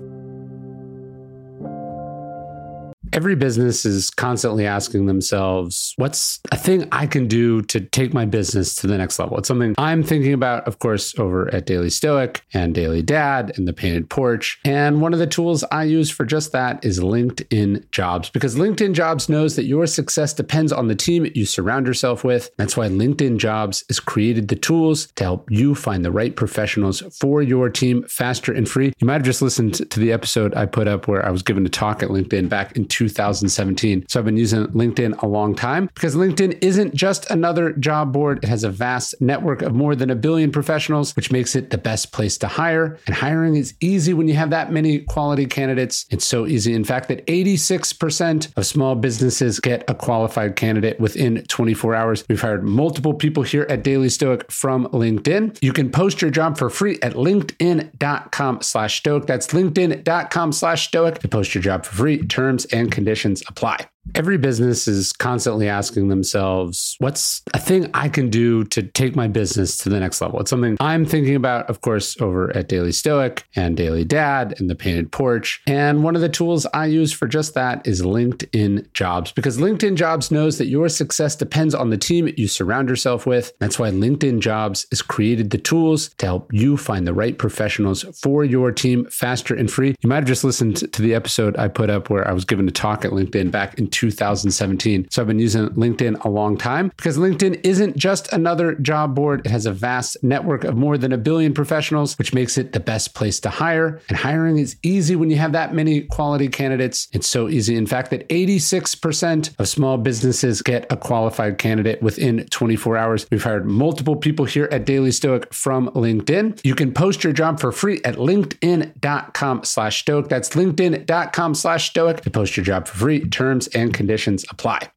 [3.12, 8.24] Every business is constantly asking themselves, what's a thing I can do to take my
[8.24, 9.36] business to the next level?
[9.36, 13.66] It's something I'm thinking about, of course, over at Daily Stoic and Daily Dad and
[13.66, 14.60] the Painted Porch.
[14.64, 18.94] And one of the tools I use for just that is LinkedIn Jobs, because LinkedIn
[18.94, 22.54] Jobs knows that your success depends on the team you surround yourself with.
[22.58, 27.00] That's why LinkedIn Jobs has created the tools to help you find the right professionals
[27.18, 28.92] for your team faster and free.
[28.98, 31.66] You might have just listened to the episode I put up where I was given
[31.66, 34.04] a talk at LinkedIn back in 2017.
[34.08, 38.44] So I've been using LinkedIn a long time because LinkedIn isn't just another job board.
[38.44, 41.78] It has a vast network of more than a billion professionals, which makes it the
[41.78, 42.98] best place to hire.
[43.06, 46.04] And hiring is easy when you have that many quality candidates.
[46.10, 51.42] It's so easy, in fact, that 86% of small businesses get a qualified candidate within
[51.48, 52.24] 24 hours.
[52.28, 55.58] We've hired multiple people here at Daily Stoic from LinkedIn.
[55.62, 59.26] You can post your job for free at linkedin.com slash stoic.
[59.26, 62.18] That's linkedin.com slash stoic to post your job for free.
[62.26, 63.88] Terms and conditions apply.
[64.14, 69.28] Every business is constantly asking themselves, what's a thing I can do to take my
[69.28, 70.40] business to the next level?
[70.40, 74.68] It's something I'm thinking about, of course, over at Daily Stoic and Daily Dad and
[74.68, 75.62] the Painted Porch.
[75.66, 79.94] And one of the tools I use for just that is LinkedIn Jobs, because LinkedIn
[79.94, 83.52] Jobs knows that your success depends on the team you surround yourself with.
[83.58, 88.02] That's why LinkedIn Jobs has created the tools to help you find the right professionals
[88.20, 89.94] for your team faster and free.
[90.00, 92.68] You might have just listened to the episode I put up where I was given
[92.68, 95.08] a talk at LinkedIn back in 2017.
[95.10, 99.44] So I've been using LinkedIn a long time because LinkedIn isn't just another job board.
[99.44, 102.80] It has a vast network of more than a billion professionals, which makes it the
[102.80, 104.00] best place to hire.
[104.08, 107.08] And hiring is easy when you have that many quality candidates.
[107.12, 112.46] It's so easy, in fact, that 86% of small businesses get a qualified candidate within
[112.46, 113.26] 24 hours.
[113.30, 116.60] We've hired multiple people here at Daily Stoic from LinkedIn.
[116.64, 120.28] You can post your job for free at linkedin.com slash stoic.
[120.28, 123.28] That's linkedin.com slash stoic to post your job for free.
[123.28, 124.88] Terms and and conditions apply.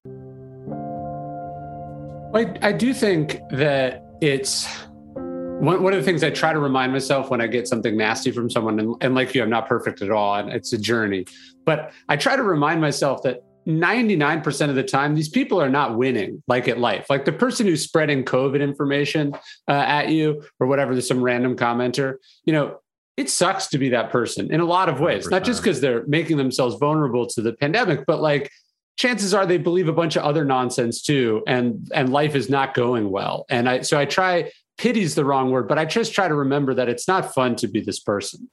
[2.35, 4.67] I, I do think that it's
[5.15, 8.31] one, one of the things I try to remind myself when I get something nasty
[8.31, 11.25] from someone, and, and like you, I'm not perfect at all, and it's a journey.
[11.65, 15.97] But I try to remind myself that 99% of the time, these people are not
[15.97, 17.05] winning like at life.
[17.09, 19.33] Like the person who's spreading COVID information
[19.67, 22.15] uh, at you or whatever, there's some random commenter,
[22.45, 22.79] you know,
[23.15, 25.31] it sucks to be that person in a lot of ways, 100%.
[25.31, 28.49] not just because they're making themselves vulnerable to the pandemic, but like
[28.97, 32.73] chances are they believe a bunch of other nonsense too and and life is not
[32.73, 33.45] going well.
[33.49, 36.73] And i so i try pity's the wrong word but i just try to remember
[36.73, 38.49] that it's not fun to be this person.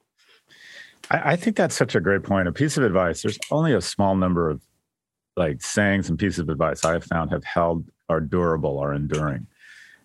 [1.10, 2.48] I, I think that's such a great point.
[2.48, 4.60] A piece of advice there's only a small number of
[5.36, 9.46] like sayings and pieces of advice i have found have held are durable are enduring.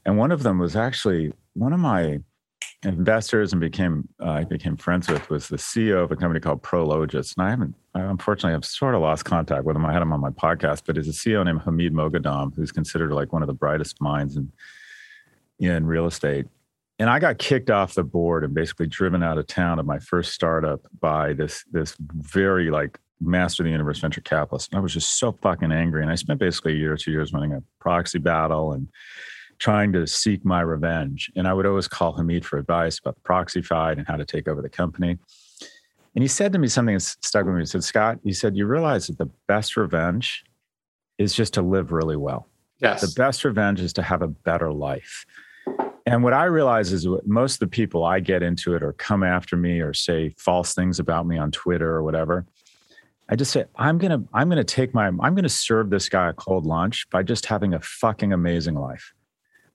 [0.06, 2.20] And one of them was actually one of my
[2.84, 6.62] investors and became uh, I became friends with was the CEO of a company called
[6.62, 7.36] Prologis.
[7.36, 9.86] And I haven't, I unfortunately, I've sort of lost contact with him.
[9.86, 13.14] I had him on my podcast, but he's a CEO named Hamid Moghadam, who's considered
[13.14, 14.52] like one of the brightest minds in
[15.60, 16.46] in real estate.
[17.00, 20.00] And I got kicked off the board and basically driven out of town of my
[20.00, 24.72] first startup by this this very like master of the universe venture capitalist.
[24.72, 26.02] And I was just so fucking angry.
[26.02, 28.90] And I spent basically a year or two years running a proxy battle and
[29.58, 31.32] trying to seek my revenge.
[31.36, 34.26] And I would always call Hamid for advice about the proxy fight and how to
[34.26, 35.18] take over the company.
[36.16, 37.62] And he said to me something that stuck with me.
[37.62, 40.44] He said, Scott, he said, you realize that the best revenge
[41.18, 42.48] is just to live really well.
[42.80, 43.02] Yes.
[43.02, 45.26] The best revenge is to have a better life.
[46.06, 49.24] And what I realize is most of the people I get into it or come
[49.24, 52.46] after me or say false things about me on Twitter or whatever,
[53.28, 56.34] I just say, I'm gonna, I'm gonna take my, I'm gonna serve this guy a
[56.34, 59.14] cold lunch by just having a fucking amazing life.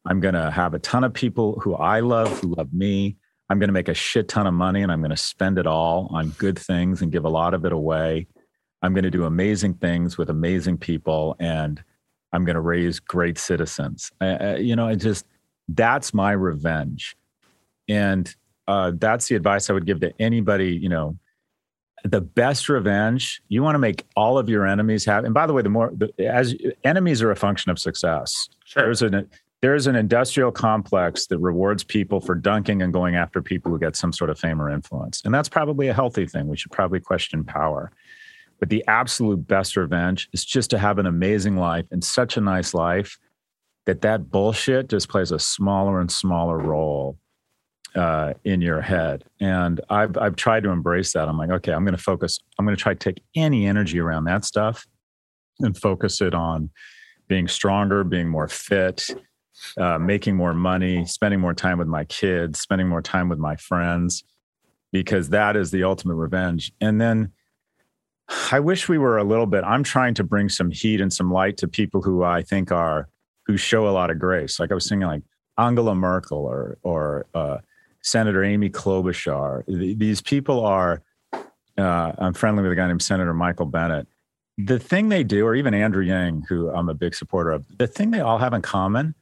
[0.06, 3.16] I'm going to have a ton of people who I love, who love me.
[3.50, 5.66] I'm going to make a shit ton of money and I'm going to spend it
[5.66, 8.28] all on good things and give a lot of it away.
[8.80, 11.82] I'm going to do amazing things with amazing people and
[12.32, 14.12] I'm going to raise great citizens.
[14.20, 15.26] Uh, you know, it just,
[15.66, 17.16] that's my revenge.
[17.88, 18.32] And
[18.68, 21.18] uh, that's the advice I would give to anybody, you know,
[22.04, 25.52] the best revenge you want to make all of your enemies happy and by the
[25.52, 28.84] way the more the, as enemies are a function of success sure.
[28.84, 29.28] there's an
[29.62, 33.94] there's an industrial complex that rewards people for dunking and going after people who get
[33.94, 35.20] some sort of fame or influence.
[35.24, 36.48] And that's probably a healthy thing.
[36.48, 37.92] We should probably question power.
[38.58, 42.40] But the absolute best revenge is just to have an amazing life and such a
[42.40, 43.18] nice life
[43.86, 47.18] that that bullshit just plays a smaller and smaller role
[47.94, 49.24] uh, in your head.
[49.40, 51.28] And I've, I've tried to embrace that.
[51.28, 53.98] I'm like, okay, I'm going to focus, I'm going to try to take any energy
[53.98, 54.86] around that stuff
[55.60, 56.70] and focus it on
[57.28, 59.06] being stronger, being more fit,
[59.78, 63.56] uh, making more money, spending more time with my kids, spending more time with my
[63.56, 64.24] friends,
[64.92, 66.72] because that is the ultimate revenge.
[66.80, 67.32] And then
[68.52, 71.32] I wish we were a little bit, I'm trying to bring some heat and some
[71.32, 73.08] light to people who I think are,
[73.46, 74.60] who show a lot of grace.
[74.60, 75.22] Like I was thinking like
[75.58, 77.58] Angela Merkel or, or uh,
[78.02, 79.64] Senator Amy Klobuchar.
[79.66, 81.02] These people are,
[81.76, 84.06] uh, I'm friendly with a guy named Senator Michael Bennet.
[84.58, 87.86] The thing they do, or even Andrew Yang, who I'm a big supporter of, the
[87.86, 89.14] thing they all have in common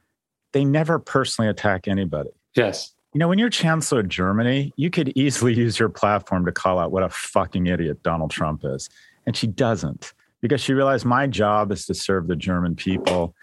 [0.51, 2.31] they never personally attack anybody.
[2.55, 2.93] Yes.
[3.13, 6.79] You know, when you're chancellor of Germany, you could easily use your platform to call
[6.79, 8.89] out what a fucking idiot Donald Trump is.
[9.25, 10.13] And she doesn't.
[10.41, 13.35] because she realized my job is to serve the German people.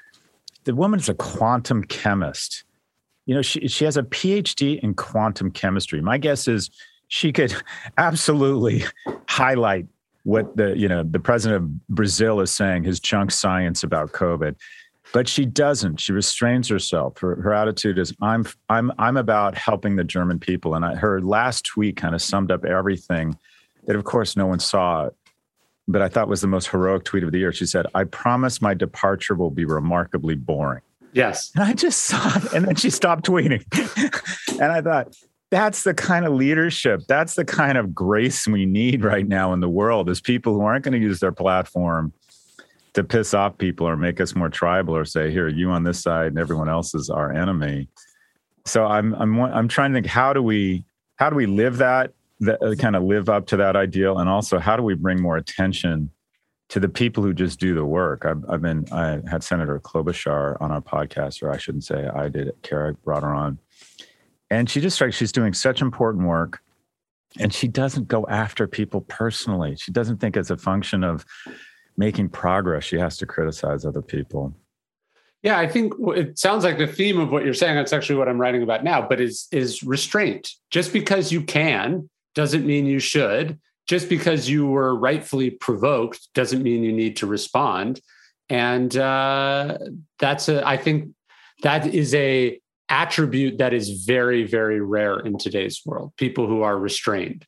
[0.65, 2.65] The woman is a quantum chemist.
[3.27, 6.01] You know, she, she has a PhD in quantum chemistry.
[6.01, 6.71] My guess is
[7.09, 7.55] she could
[7.99, 8.85] absolutely
[9.29, 9.87] highlight
[10.25, 14.57] what the you know the president of Brazil is saying his junk science about COVID,
[15.13, 16.01] but she doesn't.
[16.01, 17.19] She restrains herself.
[17.19, 20.75] Her, her attitude is I'm I'm I'm about helping the German people.
[20.75, 23.39] And I, her last tweet kind of summed up everything
[23.87, 25.11] that, of course, no one saw.
[25.89, 27.53] But I thought was the most heroic tweet of the year.
[27.53, 30.83] She said, "I promise my departure will be remarkably boring."
[31.13, 31.51] Yes.
[31.55, 33.65] And I just saw it, and then she stopped tweeting,
[34.61, 35.17] and I thought
[35.51, 39.61] that's the kind of leadership that's the kind of grace we need right now in
[39.61, 42.13] the world is people who aren't going to use their platform
[42.97, 46.03] to piss off people or make us more tribal or say here you on this
[46.03, 47.89] side and everyone else is our enemy.
[48.65, 50.83] So i'm i'm i'm trying to think how do we
[51.17, 54.19] how do we live that that uh, kind of live up to that ideal?
[54.19, 56.11] And also how do we bring more attention
[56.71, 58.25] to the people who just do the work?
[58.25, 62.31] I've, I've been i had senator klobuchar on our podcast or i shouldn't say i
[62.31, 63.59] did it kara brought her on.
[64.51, 66.61] And she just strikes she's doing such important work
[67.39, 69.77] and she doesn't go after people personally.
[69.77, 71.27] She doesn't think as a function of
[71.97, 74.55] making progress she has to criticize other people.
[75.43, 78.29] Yeah i think it sounds like the theme of what you're saying that's actually what
[78.29, 80.51] i'm writing about now but is is restraint.
[80.71, 83.59] Just because you can doesn't mean you should.
[83.87, 88.01] Just because you were rightfully provoked doesn't mean you need to respond.
[88.49, 89.79] And uh,
[90.19, 91.11] that's a i think
[91.63, 96.79] that is a attribute that is very, very rare in today's world people who are
[96.79, 97.47] restrained.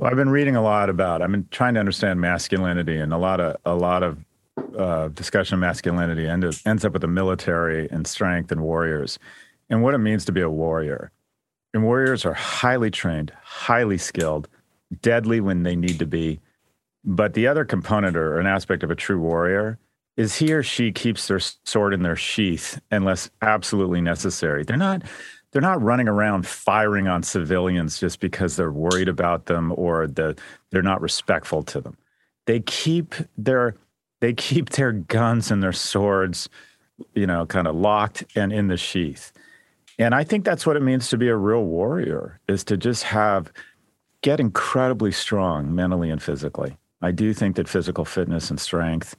[0.00, 1.20] Well, I've been reading a lot about.
[1.20, 4.24] I've been trying to understand masculinity, and a lot of a lot of
[4.74, 9.18] uh, discussion of masculinity ends ends up with the military and strength and warriors,
[9.68, 11.12] and what it means to be a warrior.
[11.74, 14.48] And warriors are highly trained, highly skilled,
[15.02, 16.40] deadly when they need to be.
[17.04, 19.78] But the other component or an aspect of a true warrior
[20.16, 24.64] is he or she keeps their sword in their sheath unless absolutely necessary.
[24.64, 25.02] They're not
[25.52, 30.36] they're not running around firing on civilians just because they're worried about them or the,
[30.70, 31.96] they're not respectful to them.
[32.46, 33.74] They keep their
[34.20, 36.50] they keep their guns and their swords,
[37.14, 39.32] you know, kind of locked and in the sheath.
[39.98, 43.04] And I think that's what it means to be a real warrior is to just
[43.04, 43.50] have
[44.20, 46.76] get incredibly strong mentally and physically.
[47.00, 49.16] I do think that physical fitness and strength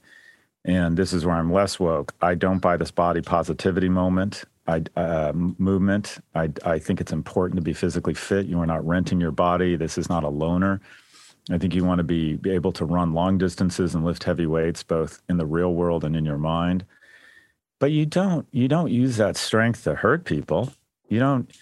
[0.64, 2.14] and this is where I'm less woke.
[2.20, 4.44] I don't buy this body positivity moment.
[4.66, 6.18] I uh, movement.
[6.34, 8.46] I I think it's important to be physically fit.
[8.46, 9.76] You are not renting your body.
[9.76, 10.80] This is not a loner.
[11.50, 14.84] I think you want to be, able to run long distances and lift heavy weights,
[14.84, 16.84] both in the real world and in your mind.
[17.80, 20.72] But you don't you don't use that strength to hurt people.
[21.08, 21.52] You don't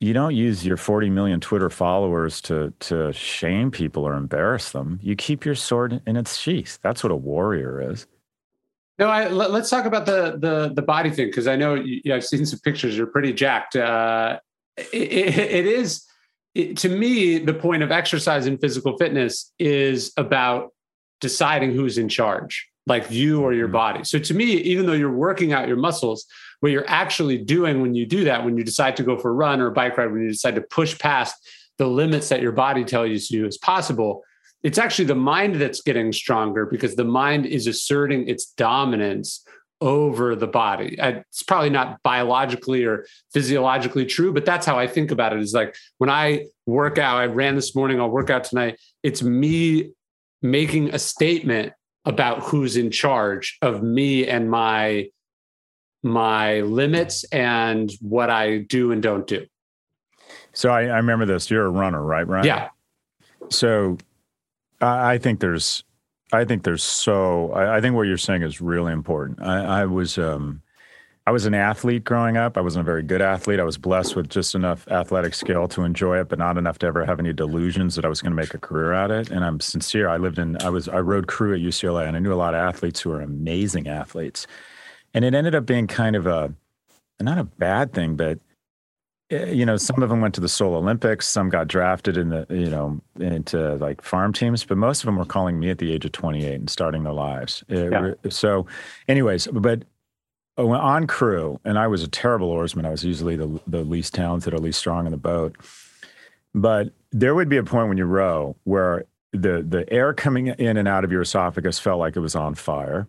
[0.00, 4.98] you don't use your 40 million Twitter followers to to shame people or embarrass them.
[5.00, 6.80] You keep your sword in its sheath.
[6.82, 8.08] That's what a warrior is.
[9.00, 12.14] No, I, let, us talk about the the the body thing because I know you,
[12.14, 12.94] I've seen some pictures.
[12.94, 13.74] You're pretty jacked.
[13.74, 14.38] Uh,
[14.76, 16.06] it, it, it is
[16.54, 20.74] it, to me the point of exercise and physical fitness is about
[21.22, 23.72] deciding who's in charge, like you or your mm-hmm.
[23.72, 24.04] body.
[24.04, 26.26] So to me, even though you're working out your muscles,
[26.60, 29.34] what you're actually doing when you do that, when you decide to go for a
[29.34, 31.34] run or a bike ride, when you decide to push past
[31.78, 34.22] the limits that your body tells you to do is possible,
[34.62, 39.44] it's actually the mind that's getting stronger because the mind is asserting its dominance
[39.80, 40.96] over the body.
[40.98, 45.40] It's probably not biologically or physiologically true, but that's how I think about it.
[45.40, 48.78] Is like when I work out, I ran this morning, I'll work out tonight.
[49.02, 49.92] It's me
[50.42, 51.72] making a statement
[52.04, 55.08] about who's in charge of me and my
[56.02, 59.46] my limits and what I do and don't do.
[60.52, 61.50] So I, I remember this.
[61.50, 62.26] You're a runner, right?
[62.26, 62.44] Right.
[62.44, 62.68] Yeah.
[63.50, 63.98] So
[64.80, 65.84] I think there's,
[66.32, 67.52] I think there's so.
[67.52, 69.42] I, I think what you're saying is really important.
[69.42, 70.62] I, I was, um,
[71.26, 72.56] I was an athlete growing up.
[72.56, 73.60] I wasn't a very good athlete.
[73.60, 76.86] I was blessed with just enough athletic skill to enjoy it, but not enough to
[76.86, 79.30] ever have any delusions that I was going to make a career at it.
[79.30, 80.08] And I'm sincere.
[80.08, 82.54] I lived in, I was, I rode crew at UCLA, and I knew a lot
[82.54, 84.46] of athletes who were amazing athletes.
[85.12, 86.54] And it ended up being kind of a,
[87.20, 88.38] not a bad thing, but
[89.30, 91.28] you know, some of them went to the Seoul Olympics.
[91.28, 95.16] Some got drafted in the, you know, into like farm teams, but most of them
[95.16, 97.62] were calling me at the age of 28 and starting their lives.
[97.68, 98.14] Yeah.
[98.28, 98.66] So,
[99.06, 99.84] anyways, but
[100.58, 102.84] uh, on crew, and I was a terrible oarsman.
[102.84, 105.56] I was usually the, the least talented or least strong in the boat.
[106.52, 110.76] But there would be a point when you row where the the air coming in
[110.76, 113.06] and out of your esophagus felt like it was on fire.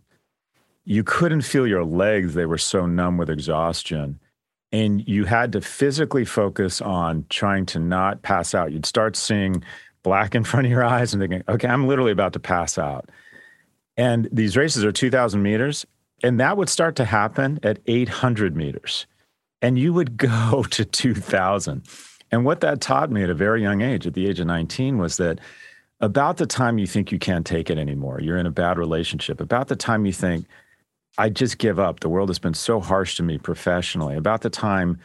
[0.85, 4.19] You couldn't feel your legs; they were so numb with exhaustion
[4.71, 8.71] and you had to physically focus on trying to not pass out.
[8.71, 9.63] You'd start seeing
[10.03, 13.09] black in front of your eyes and thinking, okay, I'm literally about to pass out.
[13.97, 15.85] And these races are 2,000 meters.
[16.23, 19.07] And that would start to happen at 800 meters.
[19.61, 20.17] And you would
[20.51, 21.83] go to 2,000.
[22.31, 24.97] And what that taught me at a very young age, at the age of 19,
[24.97, 25.39] was that
[25.99, 29.39] about the time you think you can't take it anymore, you're in a bad relationship,
[29.41, 30.45] about the time you think,
[31.17, 34.49] I just give up, the world has been so harsh to me professionally, about the
[34.49, 34.99] time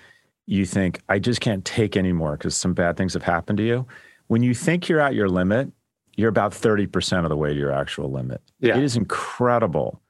[0.46, 3.86] you think, I just can't take anymore because some bad things have happened to you.
[4.28, 5.72] When you think you're at your limit,
[6.16, 8.40] you're about 30% of the way to your actual limit.
[8.60, 8.76] Yeah.
[8.76, 10.00] It is incredible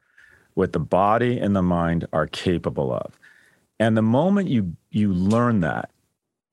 [0.55, 3.19] what the body and the mind are capable of.
[3.79, 5.91] And the moment you you learn that,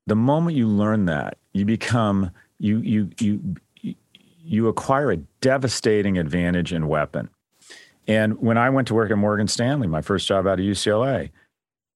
[0.07, 6.73] the moment you learn that, you become you you you you acquire a devastating advantage
[6.73, 7.29] and weapon.
[8.07, 11.31] And when I went to work at Morgan Stanley, my first job out of UCLA,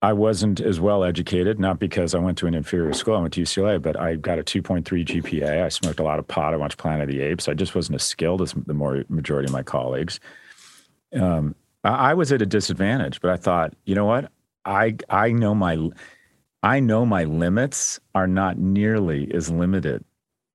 [0.02, 3.16] I wasn't as well educated, not because I went to an inferior school.
[3.16, 5.64] I went to UCLA, but I got a 2.3 GPA.
[5.64, 6.54] I smoked a lot of pot.
[6.54, 7.48] I watched Planet of the Apes.
[7.48, 10.20] I just wasn't as skilled as the more majority of my colleagues.
[11.14, 14.32] Um, I, I was at a disadvantage, but I thought, you know what?
[14.66, 15.90] I I know my
[16.62, 20.04] I know my limits are not nearly as limited.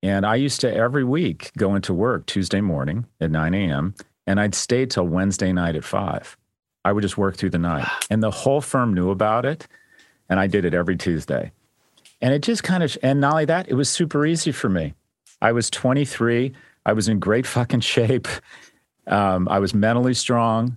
[0.03, 3.95] And I used to every week go into work Tuesday morning at 9 a.m.
[4.27, 6.37] and I'd stay till Wednesday night at five.
[6.85, 7.89] I would just work through the night.
[8.11, 9.67] And the whole firm knew about it.
[10.29, 11.53] And I did it every Tuesday.
[12.21, 14.95] And it just kind of, and not only that, it was super easy for me.
[15.41, 16.53] I was 23.
[16.87, 18.29] I was in great fucking shape.
[19.07, 20.77] Um, I was mentally strong.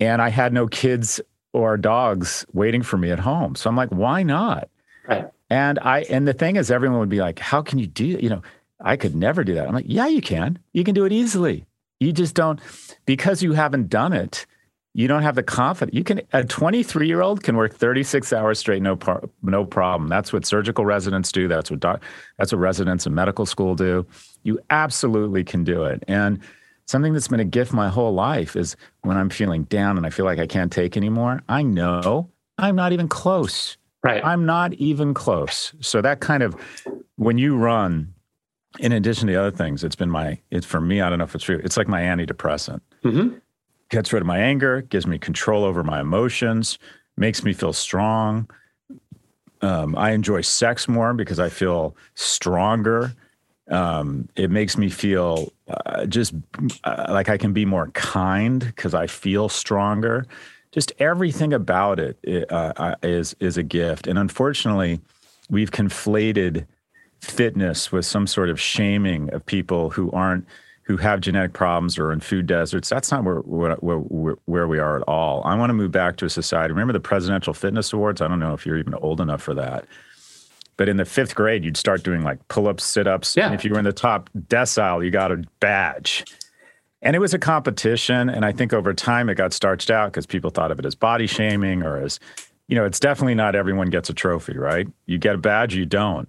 [0.00, 1.20] And I had no kids
[1.52, 3.54] or dogs waiting for me at home.
[3.54, 4.68] So I'm like, why not?
[5.06, 5.30] Right.
[5.48, 8.28] And I, and the thing is, everyone would be like, how can you do, you
[8.28, 8.42] know,
[8.80, 9.68] I could never do that.
[9.68, 10.58] I'm like, yeah, you can.
[10.72, 11.64] You can do it easily.
[12.04, 12.60] You just don't,
[13.06, 14.46] because you haven't done it
[14.94, 15.94] you don't have the confidence.
[15.94, 20.08] You can a 23 year old can work 36 hours straight, no par, no problem.
[20.08, 21.48] That's what surgical residents do.
[21.48, 22.02] That's what doc,
[22.38, 24.06] that's what residents in medical school do.
[24.44, 26.04] You absolutely can do it.
[26.06, 26.38] And
[26.86, 30.10] something that's been a gift my whole life is when I'm feeling down and I
[30.10, 31.42] feel like I can't take anymore.
[31.48, 33.76] I know I'm not even close.
[34.04, 34.24] Right.
[34.24, 35.74] I'm not even close.
[35.80, 36.54] So that kind of
[37.16, 38.13] when you run,
[38.78, 41.00] in addition to other things, it's been my it's for me.
[41.00, 41.60] I don't know if it's true.
[41.62, 42.80] It's like my antidepressant.
[43.04, 43.38] Mm-hmm
[43.94, 46.78] gets rid of my anger, gives me control over my emotions,
[47.16, 48.48] makes me feel strong.
[49.60, 53.12] Um, I enjoy sex more because I feel stronger.
[53.70, 56.34] Um, it makes me feel uh, just
[56.82, 60.26] uh, like I can be more kind because I feel stronger.
[60.72, 62.18] Just everything about it
[62.50, 65.00] uh, uh, is is a gift, and unfortunately,
[65.48, 66.66] we've conflated
[67.24, 70.46] fitness with some sort of shaming of people who aren't
[70.84, 72.90] who have genetic problems or in food deserts.
[72.90, 75.42] That's not where, where, where, where we are at all.
[75.44, 76.72] I want to move back to a society.
[76.72, 78.20] Remember the Presidential Fitness Awards?
[78.20, 79.86] I don't know if you're even old enough for that.
[80.76, 83.34] But in the fifth grade, you'd start doing like pull ups, sit ups.
[83.34, 83.46] Yeah.
[83.46, 86.24] And if you were in the top decile, you got a badge.
[87.00, 88.28] And it was a competition.
[88.28, 90.94] And I think over time it got starched out because people thought of it as
[90.94, 92.20] body shaming or as,
[92.68, 94.86] you know, it's definitely not everyone gets a trophy, right?
[95.06, 96.28] You get a badge, you don't.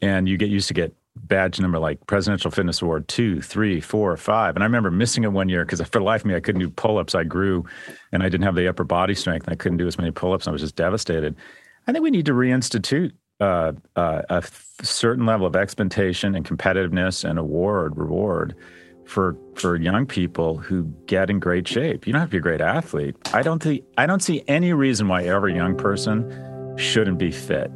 [0.00, 4.16] And you get used to get badge number like Presidential Fitness Award two, three, four,
[4.16, 4.56] five.
[4.56, 6.60] And I remember missing it one year because for the life of me, I couldn't
[6.60, 7.14] do pull ups.
[7.14, 7.64] I grew
[8.12, 10.32] and I didn't have the upper body strength and I couldn't do as many pull
[10.32, 10.48] ups.
[10.48, 11.36] I was just devastated.
[11.86, 16.46] I think we need to reinstitute uh, uh, a f- certain level of expectation and
[16.46, 18.54] competitiveness and award, reward
[19.04, 22.06] for for young people who get in great shape.
[22.06, 23.16] You don't have to be a great athlete.
[23.34, 27.70] I don't think I don't see any reason why every young person shouldn't be fit.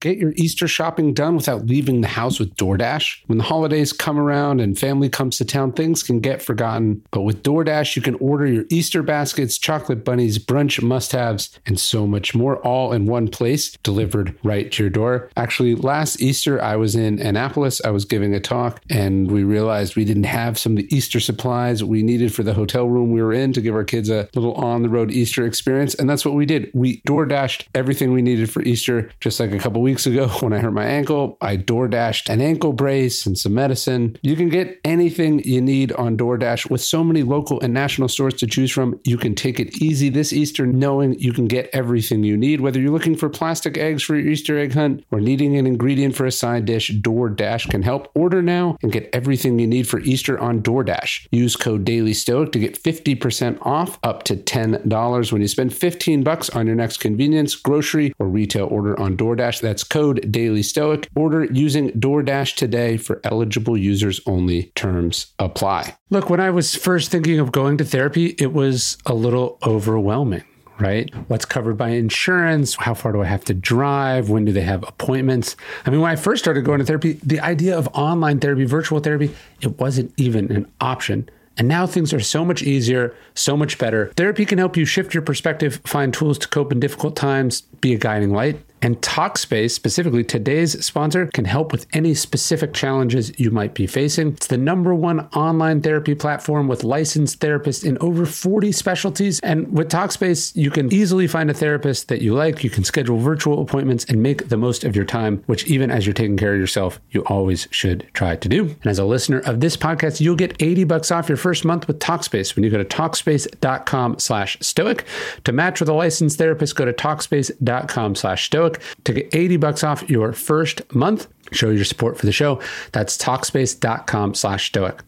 [0.00, 3.22] Get your Easter shopping done without leaving the house with DoorDash.
[3.26, 7.02] When the holidays come around and family comes to town, things can get forgotten.
[7.10, 11.78] But with DoorDash, you can order your Easter baskets, chocolate bunnies, brunch must haves, and
[11.78, 15.30] so much more all in one place, delivered right to your door.
[15.36, 17.80] Actually, last Easter, I was in Annapolis.
[17.84, 21.20] I was giving a talk, and we realized we didn't have some of the Easter
[21.20, 24.28] supplies we needed for the hotel room we were in to give our kids a
[24.34, 25.94] little on the road Easter experience.
[25.94, 26.70] And that's what we did.
[26.74, 30.58] We DoorDashed everything we needed for Easter just like a couple weeks ago when I
[30.58, 31.36] hurt my ankle.
[31.40, 34.18] I DoorDashed an ankle brace and some medicine.
[34.22, 38.34] You can get anything you need on DoorDash with so many local and national stores
[38.34, 38.98] to choose from.
[39.04, 42.60] You can take it easy this Easter knowing you can get everything you need.
[42.60, 46.16] Whether you're looking for plastic eggs for your Easter egg hunt or needing an ingredient
[46.16, 48.10] for a side dish, DoorDash can help.
[48.14, 51.28] Order now and get everything you need for Easter on DoorDash.
[51.30, 56.22] Use code Daily Stoic to get 50% off up to $10 when you spend 15
[56.22, 59.60] bucks on your next convenience, grocery, or retail order on DoorDash.
[59.60, 61.08] That's code Daily Stoic.
[61.16, 64.64] Order using DoorDash today for eligible users only.
[64.74, 65.96] Terms apply.
[66.10, 70.44] Look, when I was first thinking of going to therapy, it was a little overwhelming
[70.78, 71.08] right?
[71.28, 72.74] What's covered by insurance?
[72.74, 74.28] How far do I have to drive?
[74.30, 75.56] When do they have appointments?
[75.86, 79.00] I mean, when I first started going to therapy, the idea of online therapy, virtual
[79.00, 81.28] therapy, it wasn't even an option.
[81.56, 84.12] And now things are so much easier, so much better.
[84.16, 87.94] Therapy can help you shift your perspective, find tools to cope in difficult times, be
[87.94, 88.60] a guiding light.
[88.84, 94.34] And Talkspace, specifically today's sponsor, can help with any specific challenges you might be facing.
[94.34, 99.40] It's the number one online therapy platform with licensed therapists in over 40 specialties.
[99.40, 102.62] And with Talkspace, you can easily find a therapist that you like.
[102.62, 106.04] You can schedule virtual appointments and make the most of your time, which even as
[106.04, 108.64] you're taking care of yourself, you always should try to do.
[108.64, 111.88] And as a listener of this podcast, you'll get 80 bucks off your first month
[111.88, 115.06] with Talkspace when you go to Talkspace.com slash stoic.
[115.44, 118.73] To match with a licensed therapist, go to Talkspace.com slash stoic
[119.04, 121.28] to get 80 bucks off your first month.
[121.52, 122.60] Show your support for the show.
[122.92, 125.00] That's talkspace.com slash stoic.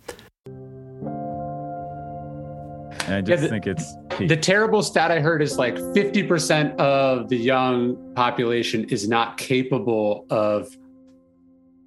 [3.08, 7.28] I just yeah, the, think it's the terrible stat I heard is like 50% of
[7.28, 10.76] the young population is not capable of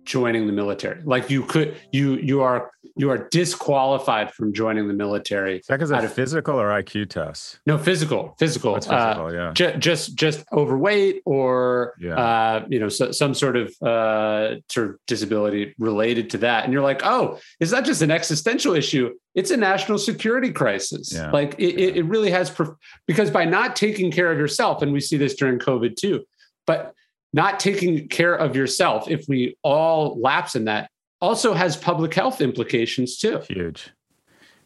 [0.10, 1.02] joining the military.
[1.04, 5.60] Like you could you you are you are disqualified from joining the military.
[5.60, 7.60] Is that because of physical or IQ tests?
[7.68, 8.72] No, physical, physical.
[8.72, 9.28] What's physical?
[9.28, 12.16] Uh, yeah, ju- just just overweight or yeah.
[12.16, 16.64] uh, you know so, some sort of uh, sort of disability related to that.
[16.64, 19.14] And you're like, oh, is that just an existential issue?
[19.36, 21.14] It's a national security crisis.
[21.14, 21.30] Yeah.
[21.30, 22.00] Like it, yeah.
[22.00, 25.36] it really has prof- because by not taking care of yourself, and we see this
[25.36, 26.26] during COVID too,
[26.66, 26.96] but
[27.34, 30.90] not taking care of yourself, if we all lapse in that,
[31.22, 33.42] also has public health implications too.
[33.48, 33.90] Huge.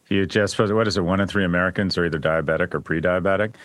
[0.08, 0.38] Huge.
[0.38, 1.02] I suppose what is it?
[1.02, 3.56] One in three Americans are either diabetic or pre-diabetic.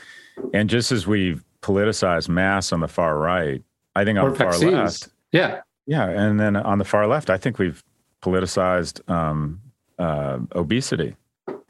[0.55, 3.63] And just as we've politicized mass on the far right,
[3.95, 4.73] I think on or the vaccines.
[4.73, 5.09] far left.
[5.33, 5.61] Yeah.
[5.87, 6.09] Yeah.
[6.09, 7.83] And then on the far left, I think we've
[8.23, 9.61] politicized um,
[9.99, 11.17] uh, obesity.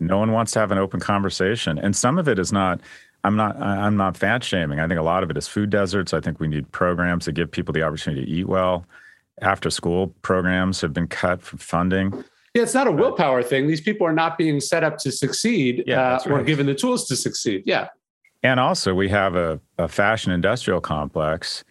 [0.00, 1.78] No one wants to have an open conversation.
[1.78, 2.80] And some of it is not
[3.24, 4.80] I'm not I'm not fat shaming.
[4.80, 6.14] I think a lot of it is food deserts.
[6.14, 8.86] I think we need programs that give people the opportunity to eat well.
[9.40, 12.12] After school programs have been cut from funding.
[12.54, 13.66] Yeah, it's not a willpower thing.
[13.66, 16.40] These people are not being set up to succeed yeah, uh, right.
[16.40, 17.62] or given the tools to succeed.
[17.66, 17.88] Yeah.
[18.42, 21.64] And also, we have a, a fashion industrial complex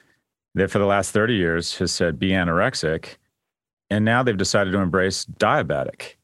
[0.54, 3.16] that for the last 30 years has said be anorexic.
[3.90, 6.16] And now they've decided to embrace diabetic.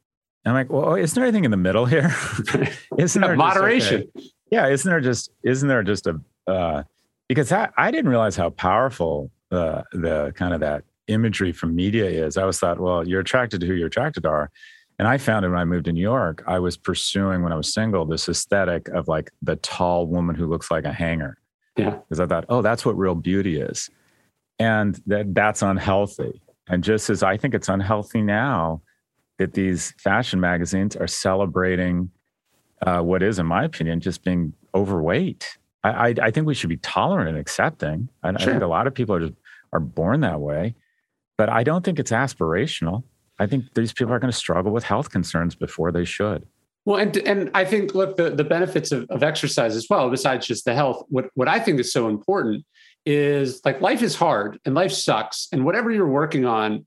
[0.45, 2.13] I'm like, well, isn't there anything in the middle here?
[2.97, 4.09] isn't there moderation?
[4.15, 6.83] Just, okay, yeah, isn't there just isn't there just a uh,
[7.27, 12.05] because I, I didn't realize how powerful uh, the kind of that imagery from media
[12.05, 12.37] is.
[12.37, 14.51] I always thought, well, you're attracted to who you're attracted are.
[14.99, 17.55] And I found it when I moved to New York, I was pursuing when I
[17.55, 21.39] was single this aesthetic of like the tall woman who looks like a hanger.
[21.75, 21.89] Yeah.
[22.07, 23.89] Because I thought, oh, that's what real beauty is.
[24.59, 26.43] And that that's unhealthy.
[26.67, 28.83] And just as I think it's unhealthy now
[29.39, 32.11] that these fashion magazines are celebrating
[32.85, 35.57] uh, what is, in my opinion, just being overweight.
[35.83, 38.09] I, I, I think we should be tolerant and accepting.
[38.23, 38.49] I, sure.
[38.49, 39.33] I think a lot of people are just
[39.71, 40.75] are born that way,
[41.37, 43.03] but I don't think it's aspirational.
[43.39, 46.45] I think these people are going to struggle with health concerns before they should.
[46.85, 50.45] Well, and and I think look the, the benefits of, of exercise as well, besides
[50.45, 51.03] just the health.
[51.09, 52.65] What what I think is so important
[53.05, 56.85] is like life is hard and life sucks, and whatever you're working on,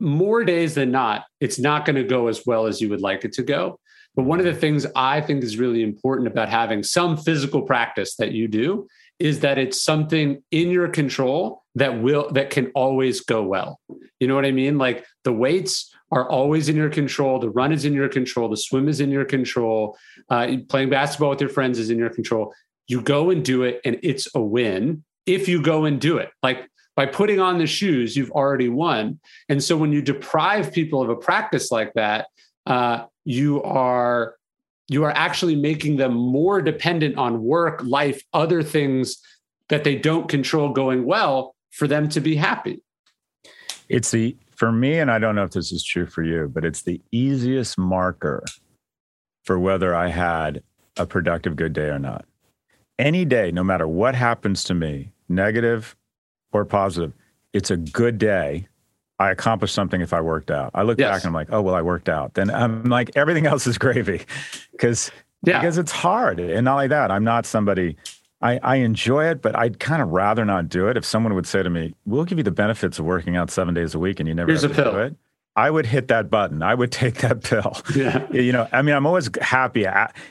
[0.00, 3.24] more days than not, it's not going to go as well as you would like
[3.24, 3.78] it to go.
[4.14, 8.16] But one of the things I think is really important about having some physical practice
[8.16, 8.86] that you do
[9.18, 13.78] is that it's something in your control that will that can always go well.
[14.20, 14.78] You know what I mean?
[14.78, 17.38] Like the weights are always in your control.
[17.38, 18.48] The run is in your control.
[18.48, 19.96] The swim is in your control.
[20.28, 22.52] Uh, playing basketball with your friends is in your control.
[22.86, 26.30] You go and do it, and it's a win if you go and do it.
[26.42, 29.20] Like by putting on the shoes, you've already won.
[29.48, 32.26] And so when you deprive people of a practice like that,
[32.66, 34.36] uh, you are
[34.88, 39.16] you are actually making them more dependent on work, life, other things
[39.68, 42.82] that they don't control going well for them to be happy.
[43.88, 46.64] It's the for me, and I don't know if this is true for you, but
[46.64, 48.44] it's the easiest marker
[49.44, 50.62] for whether I had
[50.96, 52.24] a productive good day or not.
[52.98, 55.96] Any day, no matter what happens to me, negative
[56.52, 57.12] or positive,
[57.52, 58.68] it's a good day
[59.22, 60.72] I accomplished something if I worked out.
[60.74, 61.10] I look yes.
[61.10, 62.34] back and I'm like, oh well, I worked out.
[62.34, 64.22] Then I'm like, everything else is gravy,
[64.72, 65.12] because
[65.44, 65.60] yeah.
[65.60, 66.40] because it's hard.
[66.40, 67.96] And not like that, I'm not somebody.
[68.40, 70.96] I, I enjoy it, but I'd kind of rather not do it.
[70.96, 73.72] If someone would say to me, "We'll give you the benefits of working out seven
[73.72, 74.92] days a week, and you never Here's have to pill.
[74.92, 75.16] do it,"
[75.54, 76.60] I would hit that button.
[76.60, 77.80] I would take that pill.
[77.94, 78.26] Yeah.
[78.32, 79.86] You know, I mean, I'm always happy.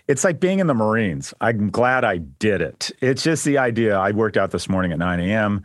[0.09, 1.33] It's like being in the Marines.
[1.39, 2.91] I'm glad I did it.
[2.99, 3.97] It's just the idea.
[3.97, 5.63] I worked out this morning at 9 a.m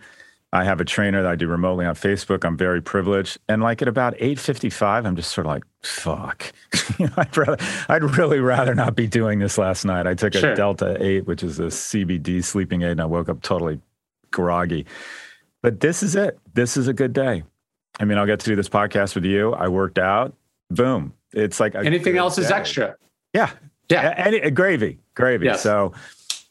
[0.52, 2.44] I have a trainer that I do remotely on Facebook.
[2.44, 3.38] I'm very privileged.
[3.48, 6.52] And like at about 8:55, I'm just sort of like, fuck.
[7.16, 7.56] I'd rather
[7.88, 10.06] I'd really rather not be doing this last night.
[10.06, 10.54] I took a sure.
[10.54, 13.80] Delta 8, which is a CBD sleeping aid, and I woke up totally
[14.30, 14.86] groggy.
[15.62, 16.38] But this is it.
[16.54, 17.42] This is a good day.
[17.98, 19.52] I mean, I'll get to do this podcast with you.
[19.52, 20.34] I worked out.
[20.70, 21.12] Boom.
[21.32, 22.42] It's like anything else day.
[22.42, 22.96] is extra.
[23.32, 23.50] Yeah.
[23.88, 24.14] Yeah.
[24.16, 25.46] Any, gravy, gravy.
[25.46, 25.62] Yes.
[25.62, 25.92] So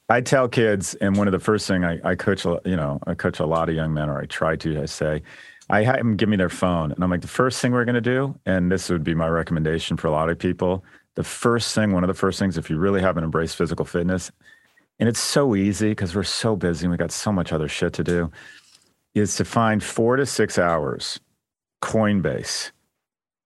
[0.07, 3.15] I tell kids, and one of the first thing I, I coach, you know, I
[3.15, 4.81] coach a lot of young men, or I try to.
[4.81, 5.23] I say,
[5.69, 7.95] I have them give me their phone, and I'm like, the first thing we're going
[7.95, 10.85] to do, and this would be my recommendation for a lot of people.
[11.15, 14.31] The first thing, one of the first things, if you really haven't embraced physical fitness,
[14.99, 17.93] and it's so easy because we're so busy and we got so much other shit
[17.93, 18.31] to do,
[19.15, 21.19] is to find four to six hours,
[21.81, 22.71] Coinbase,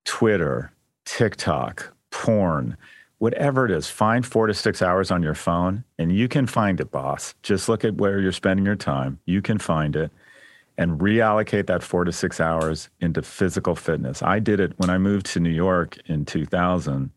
[0.04, 0.74] Twitter,
[1.06, 2.76] TikTok, porn
[3.20, 6.80] whatever it is, find four to six hours on your phone and you can find
[6.80, 7.36] it, boss.
[7.44, 9.20] Just look at where you're spending your time.
[9.26, 10.12] You can find it
[10.78, 14.24] and reallocate that four to six hours into physical fitness.
[14.24, 17.12] I did it when I moved to New York in 2000.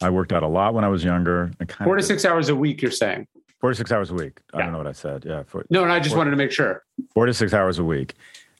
[0.00, 1.50] I worked out a lot when I was younger.
[1.82, 3.26] Four to six hours a week, you're saying?
[3.60, 4.40] Four to six hours a week.
[4.52, 4.60] Yeah.
[4.60, 5.24] I don't know what I said.
[5.26, 5.42] Yeah.
[5.42, 6.84] Four, no, and I just four, wanted to make sure.
[7.12, 8.14] Four to six hours a week.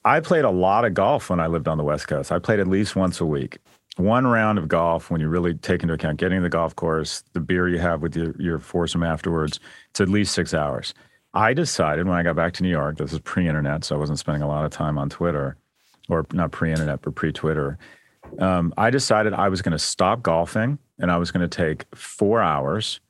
[0.05, 2.33] I played a lot of golf when I lived on the West Coast.
[2.33, 3.59] I played at least once a week
[3.97, 7.23] one round of golf, when you really take into account getting to the golf course,
[7.33, 10.95] the beer you have with your, your foursome afterwards, it's at least six hours.
[11.33, 13.99] I decided when I got back to New York, this is pre internet, so I
[13.99, 15.57] wasn't spending a lot of time on Twitter,
[16.09, 17.79] or not pre internet, but pre Twitter.
[18.39, 21.85] Um, I decided I was going to stop golfing and I was going to take
[21.95, 23.01] four hours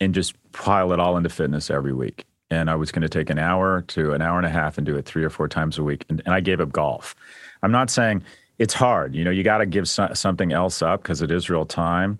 [0.00, 2.24] and just pile it all into fitness every week.
[2.50, 4.86] And I was going to take an hour to an hour and a half and
[4.86, 6.04] do it three or four times a week.
[6.08, 7.14] And, and I gave up golf.
[7.62, 8.22] I'm not saying
[8.58, 9.14] it's hard.
[9.14, 12.18] You know, you got to give so- something else up because it is real time.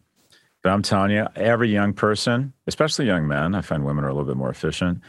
[0.63, 4.15] But I'm telling you, every young person, especially young men, I find women are a
[4.15, 5.01] little bit more efficient,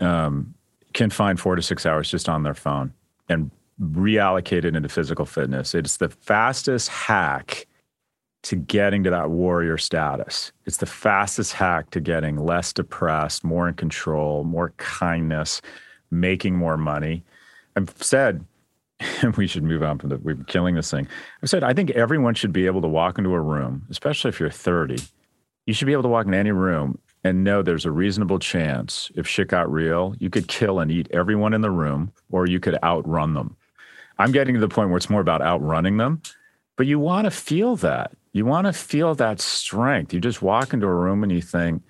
[0.00, 0.54] um,
[0.94, 2.92] can find four to six hours just on their phone
[3.28, 3.50] and
[3.80, 5.74] reallocate it into physical fitness.
[5.74, 7.66] It's the fastest hack
[8.44, 10.52] to getting to that warrior status.
[10.64, 15.60] It's the fastest hack to getting less depressed, more in control, more kindness,
[16.10, 17.24] making more money.
[17.76, 18.44] I've said
[19.36, 21.06] we should move on from the we're killing this thing.
[21.42, 24.40] I said I think everyone should be able to walk into a room, especially if
[24.40, 24.98] you're 30.
[25.66, 29.10] You should be able to walk in any room and know there's a reasonable chance
[29.14, 32.60] if shit got real, you could kill and eat everyone in the room, or you
[32.60, 33.56] could outrun them.
[34.18, 36.22] I'm getting to the point where it's more about outrunning them,
[36.76, 38.12] but you want to feel that.
[38.32, 40.12] You want to feel that strength.
[40.12, 41.82] You just walk into a room and you think,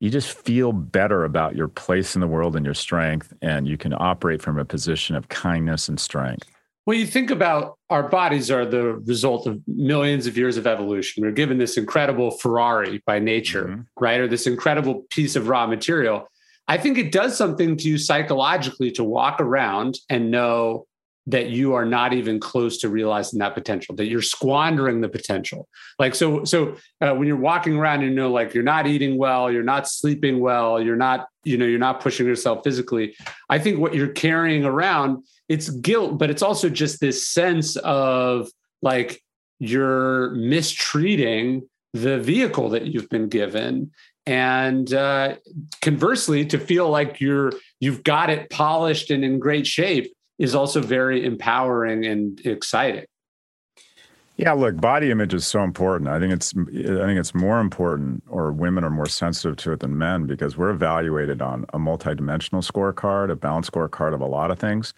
[0.00, 3.76] you just feel better about your place in the world and your strength, and you
[3.76, 6.50] can operate from a position of kindness and strength.
[6.86, 11.24] Well, you think about our bodies are the result of millions of years of evolution.
[11.24, 13.80] We're given this incredible Ferrari by nature, mm-hmm.
[13.98, 14.20] right?
[14.20, 16.28] Or this incredible piece of raw material.
[16.68, 20.86] I think it does something to you psychologically to walk around and know
[21.26, 25.68] that you are not even close to realizing that potential that you're squandering the potential.
[25.98, 29.16] Like so so uh, when you're walking around and you know like you're not eating
[29.16, 33.14] well you're not sleeping well you're not you know you're not pushing yourself physically
[33.50, 38.48] i think what you're carrying around it's guilt but it's also just this sense of
[38.80, 39.22] like
[39.58, 43.92] you're mistreating the vehicle that you've been given.
[44.26, 45.36] And uh,
[45.82, 50.80] conversely to feel like you're you've got it polished and in great shape is also
[50.80, 53.04] very empowering and exciting.
[54.36, 56.10] Yeah, look, body image is so important.
[56.10, 59.80] I think it's I think it's more important or women are more sensitive to it
[59.80, 64.50] than men because we're evaluated on a multidimensional scorecard, a balanced scorecard of a lot
[64.50, 64.92] of things.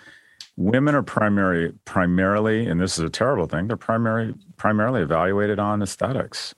[0.57, 5.83] Women are primary primarily, and this is a terrible thing, they're primary primarily evaluated on
[5.83, 6.55] aesthetics.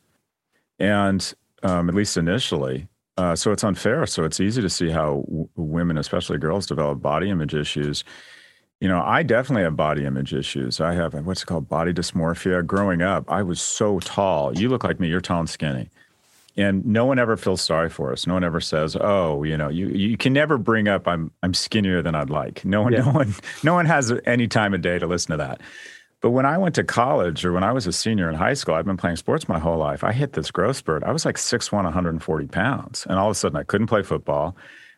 [0.78, 2.86] And um, at least initially.
[3.16, 4.06] Uh, so it's unfair.
[4.06, 8.04] So it's easy to see how w- women, especially girls, develop body image issues
[8.80, 10.80] you know, I definitely have body image issues.
[10.80, 12.64] I have uh, what's it called body dysmorphia.
[12.64, 14.56] Growing up, I was so tall.
[14.56, 15.08] You look like me.
[15.08, 15.90] You're tall and skinny.
[16.56, 18.26] And no one ever feels sorry for us.
[18.26, 21.54] No one ever says, "Oh, you know, you you can never bring up I'm I'm
[21.54, 23.00] skinnier than I'd like." No one, yeah.
[23.00, 25.60] no one, no one has any time of day to listen to that.
[26.20, 28.74] But when I went to college or when I was a senior in high school,
[28.74, 30.02] I've been playing sports my whole life.
[30.02, 31.04] I hit this growth spurt.
[31.04, 34.56] I was like 6'1", 140 pounds, and all of a sudden I couldn't play football.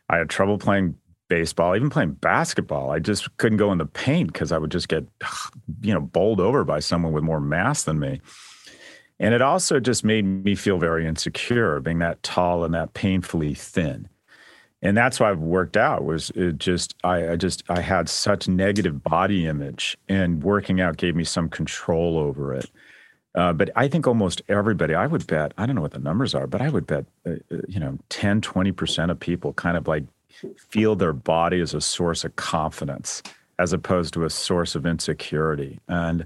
[0.08, 0.96] I had trouble playing
[1.30, 2.90] baseball, even playing basketball.
[2.90, 5.06] I just couldn't go in the paint because I would just get,
[5.80, 8.20] you know, bowled over by someone with more mass than me.
[9.18, 13.54] And it also just made me feel very insecure being that tall and that painfully
[13.54, 14.08] thin.
[14.82, 18.48] And that's why I've worked out was it just I, I just I had such
[18.48, 22.70] negative body image and working out gave me some control over it.
[23.34, 26.34] Uh, but I think almost everybody, I would bet, I don't know what the numbers
[26.34, 29.86] are, but I would bet, uh, uh you know, 10, 20% of people kind of
[29.86, 30.04] like
[30.68, 33.22] feel their body as a source of confidence
[33.58, 35.78] as opposed to a source of insecurity.
[35.86, 36.24] And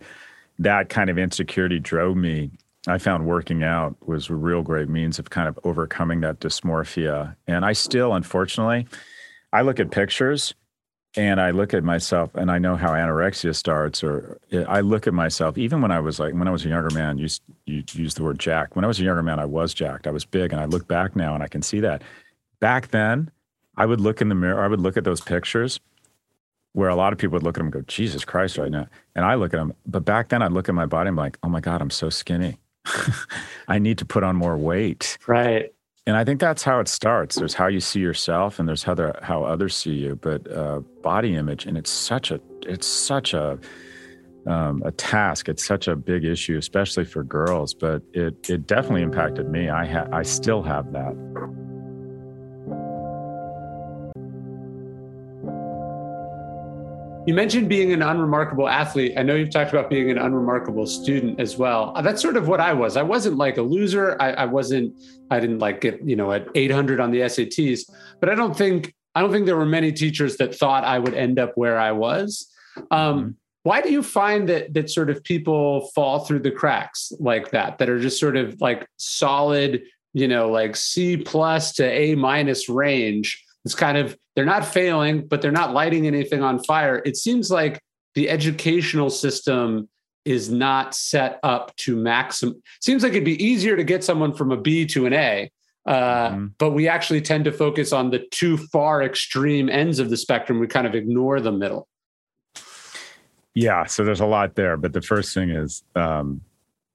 [0.59, 2.51] that kind of insecurity drove me.
[2.87, 7.35] I found working out was a real great means of kind of overcoming that dysmorphia.
[7.49, 8.87] And I still, unfortunately,
[9.53, 10.55] I look at pictures
[11.17, 15.07] and I look at myself and I know how anorexia starts, or eh, I look
[15.07, 17.29] at myself, even when I was like, when I was a younger man, you,
[17.67, 18.77] you use the word jack.
[18.77, 20.07] When I was a younger man, I was jacked.
[20.07, 20.53] I was big.
[20.53, 22.03] And I look back now and I can see that.
[22.61, 23.31] Back then,
[23.77, 25.81] I would look in the mirror, I would look at those pictures
[26.75, 28.89] where a lot of people would look at them and go, Jesus Christ, right now.
[29.15, 29.73] And I look at them.
[29.87, 31.91] But back then, I'd look at my body and be like, oh my God, I'm
[31.91, 32.59] so skinny.
[33.69, 35.17] I need to put on more weight.
[35.27, 35.73] Right.
[36.07, 37.37] And I think that's how it starts.
[37.37, 40.17] There's how you see yourself, and there's how the, how others see you.
[40.17, 43.59] But uh, body image, and it's such a it's such a
[44.47, 45.49] um, a task.
[45.49, 47.73] It's such a big issue, especially for girls.
[47.73, 49.71] But it it definitely impacted me.
[49.71, 51.74] I ha- I still have that.
[57.27, 59.15] You mentioned being an unremarkable athlete.
[59.17, 61.93] I know you've talked about being an unremarkable student as well.
[61.97, 62.99] Uh, that's sort of what I was.
[62.99, 64.21] I wasn't like a loser.
[64.21, 64.95] I, I wasn't.
[65.31, 67.91] I didn't like get you know at 800 on the SATs.
[68.21, 71.15] But I don't think I don't think there were many teachers that thought I would
[71.15, 72.47] end up where I was.
[72.91, 73.31] Um, mm-hmm.
[73.63, 77.79] Why do you find that that sort of people fall through the cracks like that?
[77.79, 82.69] That are just sort of like solid, you know, like C plus to A minus
[82.69, 87.03] range it's kind of they're not failing, but they're not lighting anything on fire.
[87.05, 87.81] It seems like
[88.15, 89.89] the educational system
[90.25, 92.63] is not set up to maximum.
[92.81, 95.51] Seems like it'd be easier to get someone from a B to an A,
[95.87, 96.47] uh, mm-hmm.
[96.59, 100.61] but we actually tend to focus on the too far extreme ends of the spectrum.
[100.61, 101.89] We kind of ignore the middle.
[103.55, 106.41] Yeah, so there's a lot there, but the first thing is, um,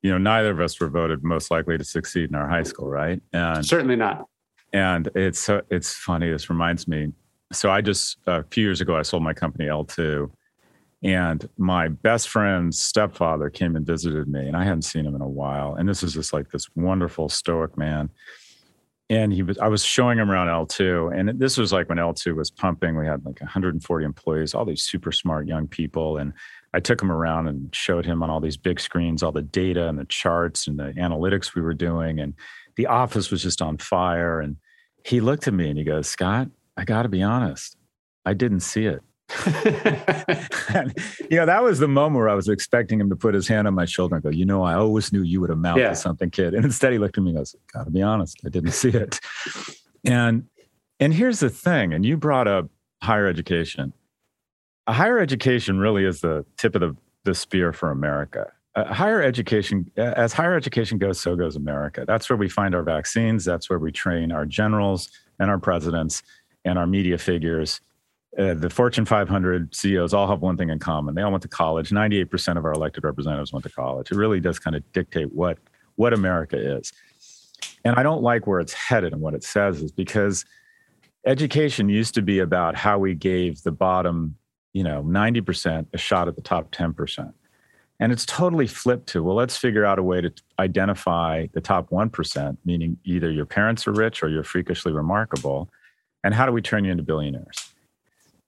[0.01, 2.89] you know, neither of us were voted most likely to succeed in our high school,
[2.89, 3.22] right?
[3.32, 4.28] And certainly not
[4.74, 6.30] and it's so it's funny.
[6.30, 7.11] This reminds me.
[7.51, 10.30] So I just a few years ago I sold my company L2,
[11.03, 15.22] and my best friend's stepfather came and visited me, and I hadn't seen him in
[15.22, 15.76] a while.
[15.76, 18.09] And this is just like this wonderful stoic man.
[19.11, 22.36] And he was I was showing him around L2, and this was like when L2
[22.36, 22.95] was pumping.
[22.95, 26.34] We had like 140 employees, all these super smart young people, and
[26.74, 29.88] I took him around and showed him on all these big screens all the data
[29.88, 32.34] and the charts and the analytics we were doing and
[32.80, 34.39] the office was just on fire.
[34.39, 34.55] And
[35.03, 37.75] he looked at me and he goes, Scott, I got to be honest,
[38.25, 39.01] I didn't see it.
[40.73, 40.97] and,
[41.30, 43.67] you know, that was the moment where I was expecting him to put his hand
[43.67, 45.89] on my shoulder and go, You know, I always knew you would amount yeah.
[45.89, 46.53] to something, kid.
[46.53, 49.19] And instead, he looked at me and goes, Gotta be honest, I didn't see it.
[50.05, 50.45] And
[51.01, 52.69] and here's the thing, and you brought up
[53.03, 53.91] higher education.
[54.88, 59.21] A higher education really is the tip of the, the spear for America uh, higher
[59.21, 62.05] education, as higher education goes, so goes America.
[62.07, 63.43] That's where we find our vaccines.
[63.43, 65.09] That's where we train our generals
[65.39, 66.23] and our presidents
[66.65, 67.82] and our media figures.
[68.38, 71.15] Uh, the Fortune 500 CEOs all have one thing in common.
[71.15, 71.89] They all went to college.
[71.89, 74.11] 98% of our elected representatives went to college.
[74.11, 75.57] It really does kind of dictate what,
[75.95, 76.93] what America is.
[77.84, 80.45] And I don't like where it's headed and what it says is because
[81.25, 84.36] education used to be about how we gave the bottom,
[84.73, 87.34] you know, 90% a shot at the top 10%.
[88.00, 91.89] And it's totally flipped to, well, let's figure out a way to identify the top
[91.89, 95.70] 1%, meaning either your parents are rich or you're freakishly remarkable.
[96.24, 97.74] And how do we turn you into billionaires?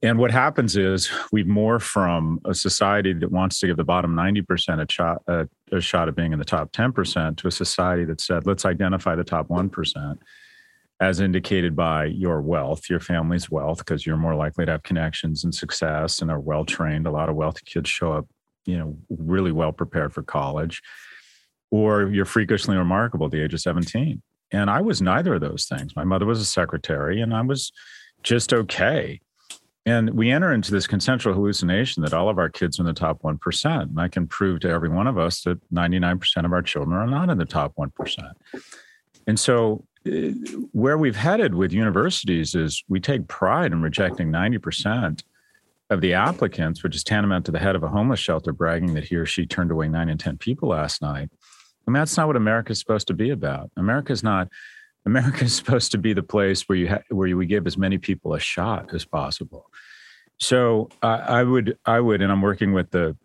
[0.03, 4.15] And what happens is we morph from a society that wants to give the bottom
[4.15, 8.05] 90% a shot, a, a shot at being in the top 10% to a society
[8.05, 10.17] that said, let's identify the top 1%
[11.01, 15.43] as indicated by your wealth, your family's wealth, because you're more likely to have connections
[15.43, 17.05] and success and are well trained.
[17.05, 18.27] A lot of wealthy kids show up
[18.65, 20.81] you know really well prepared for college
[21.71, 25.65] or you're freakishly remarkable at the age of 17 and i was neither of those
[25.65, 25.95] things.
[25.95, 27.71] My mother was a secretary and i was
[28.23, 29.19] just okay.
[29.83, 32.93] And we enter into this consensual hallucination that all of our kids are in the
[32.93, 36.61] top 1% and i can prove to every one of us that 99% of our
[36.61, 38.31] children are not in the top 1%
[39.27, 40.11] and so uh,
[40.71, 45.23] where we've headed with universities is we take pride in rejecting 90%
[45.91, 49.03] of the applicants, which is tantamount to the head of a homeless shelter bragging that
[49.03, 51.29] he or she turned away nine in 10 people last night.
[51.85, 53.69] I mean, that's not what America is supposed to be about.
[53.75, 54.47] America is not.
[55.05, 57.97] America is supposed to be the place where you ha- where we give as many
[57.97, 59.69] people a shot as possible.
[60.37, 63.17] So uh, I would, I would, and I'm working with the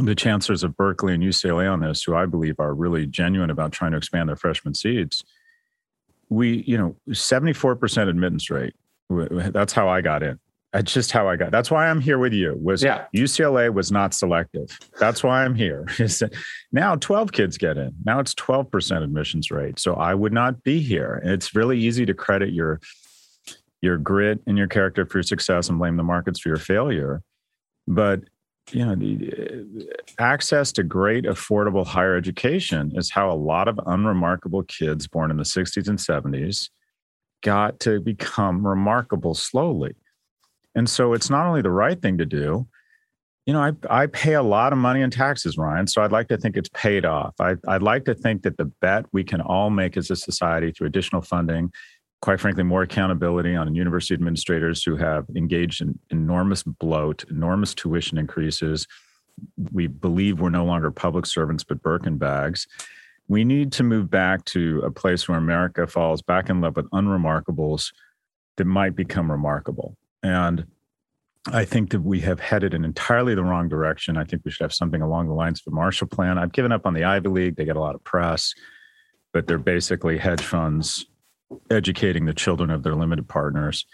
[0.00, 3.72] the chancellors of Berkeley and UCLA on this, who I believe are really genuine about
[3.72, 5.22] trying to expand their freshman seats.
[6.30, 8.74] We, you know, 74% admittance rate.
[9.10, 10.40] That's how I got in.
[10.72, 11.50] That's just how I got.
[11.50, 12.56] That's why I'm here with you.
[12.58, 13.04] Was yeah.
[13.14, 14.78] UCLA was not selective.
[14.98, 15.86] That's why I'm here.
[16.72, 17.92] now 12 kids get in.
[18.06, 19.78] Now it's 12% admissions rate.
[19.78, 21.20] So I would not be here.
[21.24, 22.80] It's really easy to credit your
[23.82, 27.22] your grit and your character for your success and blame the markets for your failure.
[27.86, 28.20] but
[28.70, 33.78] you know, the uh, access to great, affordable higher education is how a lot of
[33.86, 36.70] unremarkable kids born in the 60s and 70s
[37.42, 39.96] got to become remarkable slowly.
[40.74, 42.66] And so it's not only the right thing to do,
[43.46, 45.86] you know, I, I pay a lot of money in taxes, Ryan.
[45.86, 47.34] So I'd like to think it's paid off.
[47.40, 50.70] I, I'd like to think that the bet we can all make as a society
[50.70, 51.72] through additional funding
[52.22, 58.16] quite frankly, more accountability on university administrators who have engaged in enormous bloat, enormous tuition
[58.16, 58.86] increases.
[59.72, 62.68] We believe we're no longer public servants, but Birkin bags.
[63.26, 66.88] We need to move back to a place where America falls back in love with
[66.90, 67.92] unremarkables
[68.56, 69.96] that might become remarkable.
[70.22, 70.66] And
[71.50, 74.16] I think that we have headed in entirely the wrong direction.
[74.16, 76.38] I think we should have something along the lines of a Marshall Plan.
[76.38, 77.56] I've given up on the Ivy League.
[77.56, 78.54] They get a lot of press,
[79.32, 81.06] but they're basically hedge funds
[81.70, 83.84] educating the children of their limited partners.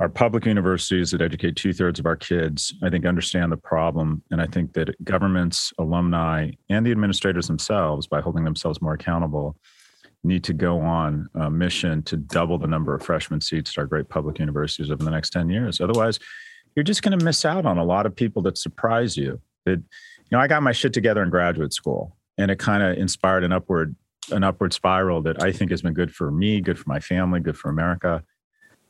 [0.00, 4.22] Our public universities that educate two thirds of our kids, I think, understand the problem.
[4.30, 9.56] And I think that governments, alumni, and the administrators themselves, by holding themselves more accountable,
[10.24, 13.86] need to go on a mission to double the number of freshman seats at our
[13.86, 15.80] great public universities over the next 10 years.
[15.80, 16.18] Otherwise,
[16.74, 19.40] you're just going to miss out on a lot of people that surprise you.
[19.64, 22.96] That, you know, I got my shit together in graduate school and it kind of
[22.96, 23.96] inspired an upward
[24.30, 27.40] an upward spiral that I think has been good for me, good for my family,
[27.40, 28.22] good for America.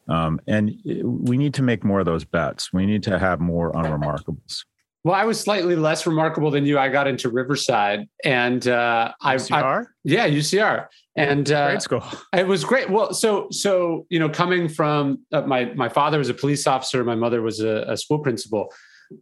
[0.08, 2.72] Um, and we need to make more of those bets.
[2.72, 4.64] We need to have more unremarkables.
[5.04, 6.78] Well, I was slightly less remarkable than you.
[6.78, 9.84] I got into Riverside, and uh, UCR?
[9.84, 12.04] I, yeah, UCR, and uh, great school.
[12.34, 12.90] It was great.
[12.90, 17.04] Well, so so you know, coming from uh, my my father was a police officer,
[17.04, 18.72] my mother was a, a school principal,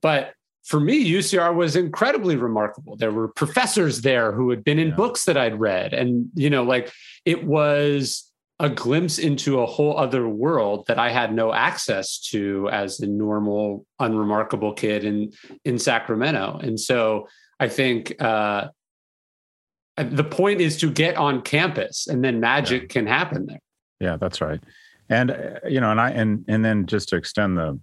[0.00, 0.32] but
[0.66, 2.96] for me, UCR was incredibly remarkable.
[2.96, 4.96] There were professors there who had been in yeah.
[4.96, 5.94] books that I'd read.
[5.94, 6.92] And, you know, like
[7.24, 8.28] it was
[8.59, 13.07] a glimpse into a whole other world that I had no access to as a
[13.07, 15.32] normal, unremarkable kid in,
[15.64, 16.59] in Sacramento.
[16.62, 17.28] And so
[17.61, 18.68] I think uh,
[19.96, 22.88] the point is to get on campus and then magic yeah.
[22.88, 23.61] can happen there.
[24.00, 24.61] Yeah, that's right.
[25.09, 27.78] And, uh, you know, and I, and, and then just to extend the,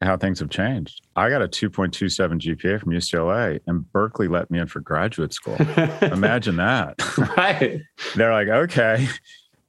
[0.00, 1.02] how things have changed.
[1.16, 5.56] I got a 2.27 GPA from UCLA, and Berkeley let me in for graduate school.
[6.02, 6.94] Imagine that.
[7.36, 7.80] Right.
[8.14, 9.08] They're like, okay,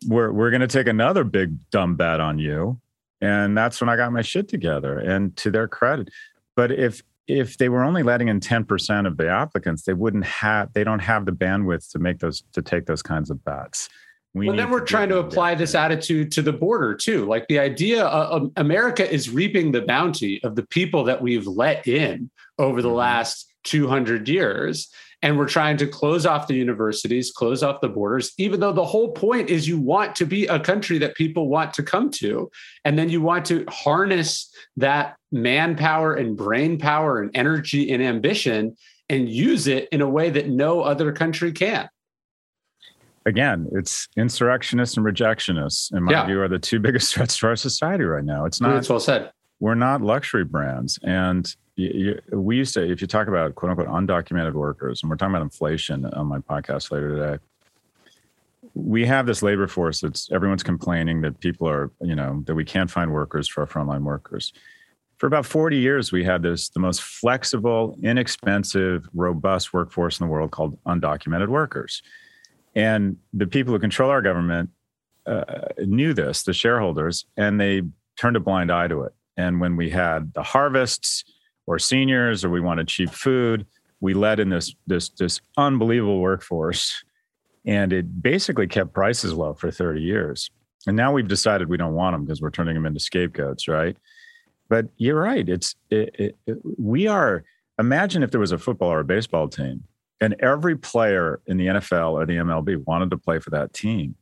[0.08, 2.80] we're we're going to take another big dumb bet on you,
[3.22, 4.98] and that's when I got my shit together.
[4.98, 6.10] And to their credit,
[6.56, 10.74] but if if they were only letting in 10% of the applicants, they wouldn't have
[10.74, 13.90] they don't have the bandwidth to make those to take those kinds of bets.
[14.34, 17.26] We well, then we're trying to apply this attitude to the border too.
[17.26, 21.88] Like the idea of America is reaping the bounty of the people that we've let
[21.88, 22.30] in
[22.60, 22.98] over the mm-hmm.
[22.98, 24.90] last 200 years.
[25.22, 28.86] And we're trying to close off the universities, close off the borders, even though the
[28.86, 32.50] whole point is you want to be a country that people want to come to.
[32.86, 38.78] And then you want to harness that manpower and brain power and energy and ambition
[39.10, 41.90] and use it in a way that no other country can
[43.30, 46.26] again, it's insurrectionists and rejectionists, in my yeah.
[46.26, 48.46] view, are the two biggest threats to our society right now.
[48.46, 48.74] It's not.
[48.74, 49.32] That's well said.
[49.62, 52.90] We're not luxury brands, and you, we used to.
[52.90, 56.40] If you talk about quote unquote undocumented workers, and we're talking about inflation on my
[56.40, 57.44] podcast later today,
[58.74, 62.66] we have this labor force that's everyone's complaining that people are, you know, that we
[62.66, 64.54] can't find workers for our frontline workers.
[65.18, 70.32] For about 40 years, we had this the most flexible, inexpensive, robust workforce in the
[70.32, 72.02] world called undocumented workers.
[72.76, 74.70] And the people who control our government
[75.26, 75.44] uh,
[75.80, 77.84] knew this, the shareholders, and they
[78.18, 79.14] turned a blind eye to it.
[79.36, 81.24] And when we had the harvests
[81.70, 83.64] or seniors or we wanted cheap food,
[84.02, 87.04] we led in this this this unbelievable workforce,
[87.64, 90.50] and it basically kept prices low for 30 years.
[90.88, 93.96] And now we've decided we don't want them because we're turning them into scapegoats, right?
[94.68, 95.48] But you're right.
[95.48, 97.44] It's it, it, it, we are.
[97.78, 99.84] Imagine if there was a football or a baseball team
[100.20, 104.16] and every player in the NFL or the MLB wanted to play for that team,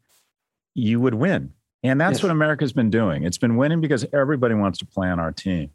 [0.74, 1.54] you would win.
[1.82, 2.24] And that's yes.
[2.24, 3.24] what America's been doing.
[3.24, 5.72] It's been winning because everybody wants to play on our team.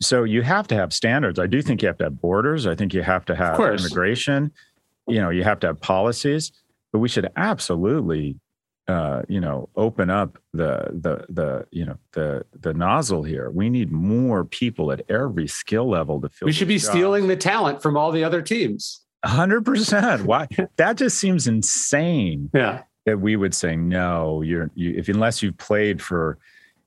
[0.00, 1.38] So you have to have standards.
[1.38, 2.66] I do think you have to have borders.
[2.66, 4.52] I think you have to have immigration.
[5.06, 6.52] You know, you have to have policies,
[6.92, 8.36] but we should absolutely
[8.86, 13.50] uh, you know, open up the the the you know the the nozzle here.
[13.50, 16.46] We need more people at every skill level to fill.
[16.46, 16.90] We should be jobs.
[16.90, 19.00] stealing the talent from all the other teams.
[19.24, 20.26] Hundred percent.
[20.26, 20.48] Why?
[20.76, 22.50] That just seems insane.
[22.52, 22.82] Yeah.
[23.06, 24.42] That we would say no.
[24.42, 26.38] You're you if unless you've played for,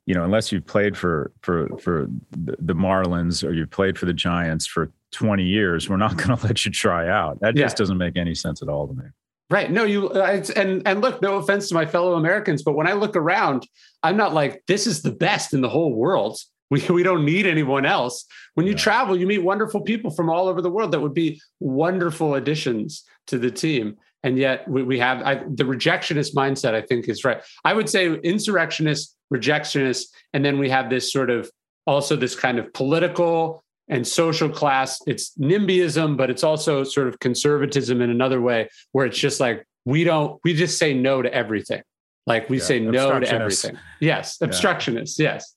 [0.08, 4.14] you know, unless you've played for for for the Marlins or you've played for the
[4.14, 7.40] Giants for 20 years, we're not going to let you try out.
[7.42, 9.04] That just doesn't make any sense at all to me.
[9.50, 9.70] Right.
[9.70, 12.94] No, you uh, and and look, no offense to my fellow Americans, but when I
[12.94, 13.68] look around,
[14.02, 16.40] I'm not like this is the best in the whole world.
[16.70, 18.26] We, we don't need anyone else.
[18.56, 18.80] When you yeah.
[18.80, 23.06] travel, you meet wonderful people from all over the world that would be wonderful additions
[23.28, 23.96] to the team.
[24.24, 27.42] And yet we, we have I, the rejectionist mindset, I think is right.
[27.64, 31.50] I would say insurrectionist, rejectionist, and then we have this sort of
[31.86, 35.00] also this kind of political and social class.
[35.08, 39.66] It's NIMBYism, but it's also sort of conservatism in another way, where it's just like
[39.86, 41.82] we don't, we just say no to everything.
[42.26, 43.78] Like we yeah, say no to everything.
[44.02, 45.18] Yes, obstructionist.
[45.18, 45.36] Yeah.
[45.36, 45.54] Yes.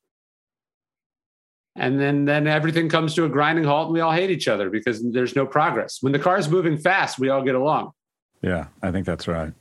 [1.77, 4.71] And then then everything comes to a grinding halt and we all hate each other
[4.71, 5.99] because there's no progress.
[6.01, 7.93] When the car is moving fast, we all get along.
[8.43, 9.53] Yeah, I think that's right.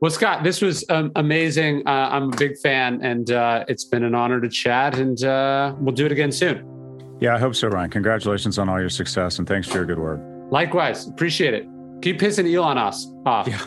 [0.00, 1.86] Well, Scott, this was um, amazing.
[1.86, 4.98] Uh, I'm a big fan, and uh, it's been an honor to chat.
[4.98, 6.72] And uh, we'll do it again soon.
[7.20, 7.90] Yeah, I hope so, Ryan.
[7.90, 10.20] Congratulations on all your success, and thanks for your good work.
[10.50, 11.66] Likewise, appreciate it.
[12.02, 13.48] Keep pissing Elon us off.
[13.48, 13.60] Yeah,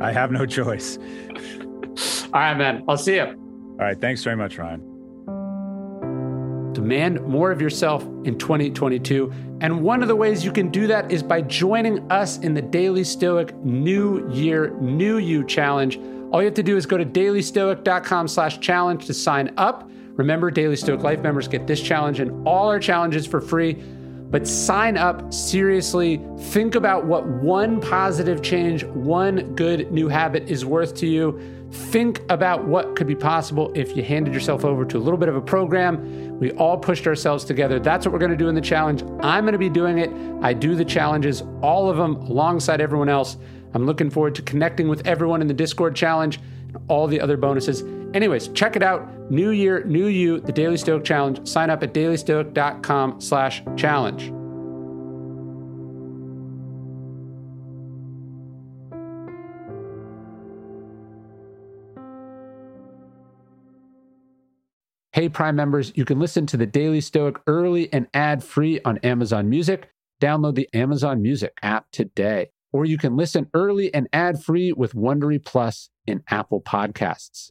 [0.00, 0.96] I have no choice.
[0.98, 2.84] all right, man.
[2.88, 3.24] I'll see you.
[3.24, 4.00] All right.
[4.00, 4.80] Thanks very much, Ryan.
[6.72, 9.32] Demand more of yourself in 2022.
[9.64, 12.60] And one of the ways you can do that is by joining us in the
[12.60, 15.96] Daily Stoic New Year, New You Challenge.
[16.30, 19.88] All you have to do is go to dailystoic.com slash challenge to sign up.
[20.16, 23.72] Remember, Daily Stoic Life members get this challenge and all our challenges for free.
[23.72, 26.20] But sign up seriously.
[26.38, 31.40] Think about what one positive change, one good new habit is worth to you.
[31.70, 35.30] Think about what could be possible if you handed yourself over to a little bit
[35.30, 36.23] of a program.
[36.40, 37.78] We all pushed ourselves together.
[37.78, 39.02] That's what we're going to do in the challenge.
[39.20, 40.10] I'm going to be doing it.
[40.42, 43.36] I do the challenges, all of them alongside everyone else.
[43.72, 47.36] I'm looking forward to connecting with everyone in the Discord challenge and all the other
[47.36, 47.82] bonuses.
[48.14, 49.30] Anyways, check it out.
[49.30, 51.46] New year, new you, the Daily Stoic Challenge.
[51.48, 54.32] Sign up at dailystoic.com slash challenge.
[65.28, 69.48] Prime members, you can listen to the Daily Stoic early and ad free on Amazon
[69.48, 69.90] Music.
[70.20, 72.50] Download the Amazon Music app today.
[72.72, 77.50] Or you can listen early and ad free with Wondery Plus in Apple Podcasts.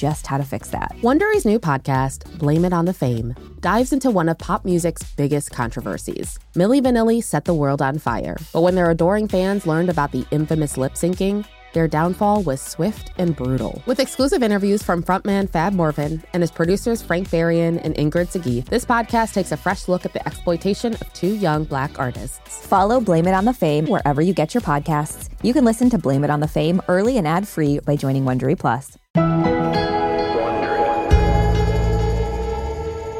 [0.01, 0.91] just how to fix that.
[1.03, 5.51] Wondery's new podcast, Blame It on the Fame, dives into one of pop music's biggest
[5.51, 6.39] controversies.
[6.55, 10.25] Milli Vanilli set the world on fire, but when their adoring fans learned about the
[10.31, 13.81] infamous lip syncing, their downfall was swift and brutal.
[13.85, 18.65] With exclusive interviews from frontman Fab Morvan and his producers Frank Farian and Ingrid Segieth,
[18.65, 22.65] this podcast takes a fresh look at the exploitation of two young black artists.
[22.67, 25.29] Follow Blame It on the Fame wherever you get your podcasts.
[25.41, 28.25] You can listen to Blame It on the Fame early and ad free by joining
[28.25, 28.97] Wondery Plus.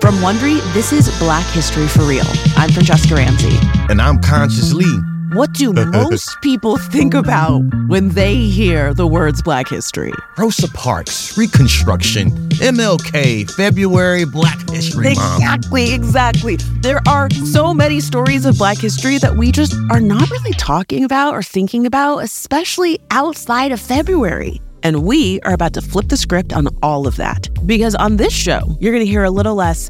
[0.01, 2.25] From Wondery, this is Black History for Real.
[2.57, 3.55] I'm Franchesca Ramsey.
[3.89, 4.99] And I'm Conscious Lee.
[5.33, 10.11] What do most people think about when they hear the words Black History?
[10.37, 15.37] Rosa Parks, Reconstruction, MLK, February, Black History Month.
[15.37, 16.55] Exactly, exactly.
[16.81, 21.05] There are so many stories of Black history that we just are not really talking
[21.05, 24.59] about or thinking about, especially outside of February.
[24.83, 27.47] And we are about to flip the script on all of that.
[27.65, 29.89] Because on this show, you're going to hear a little less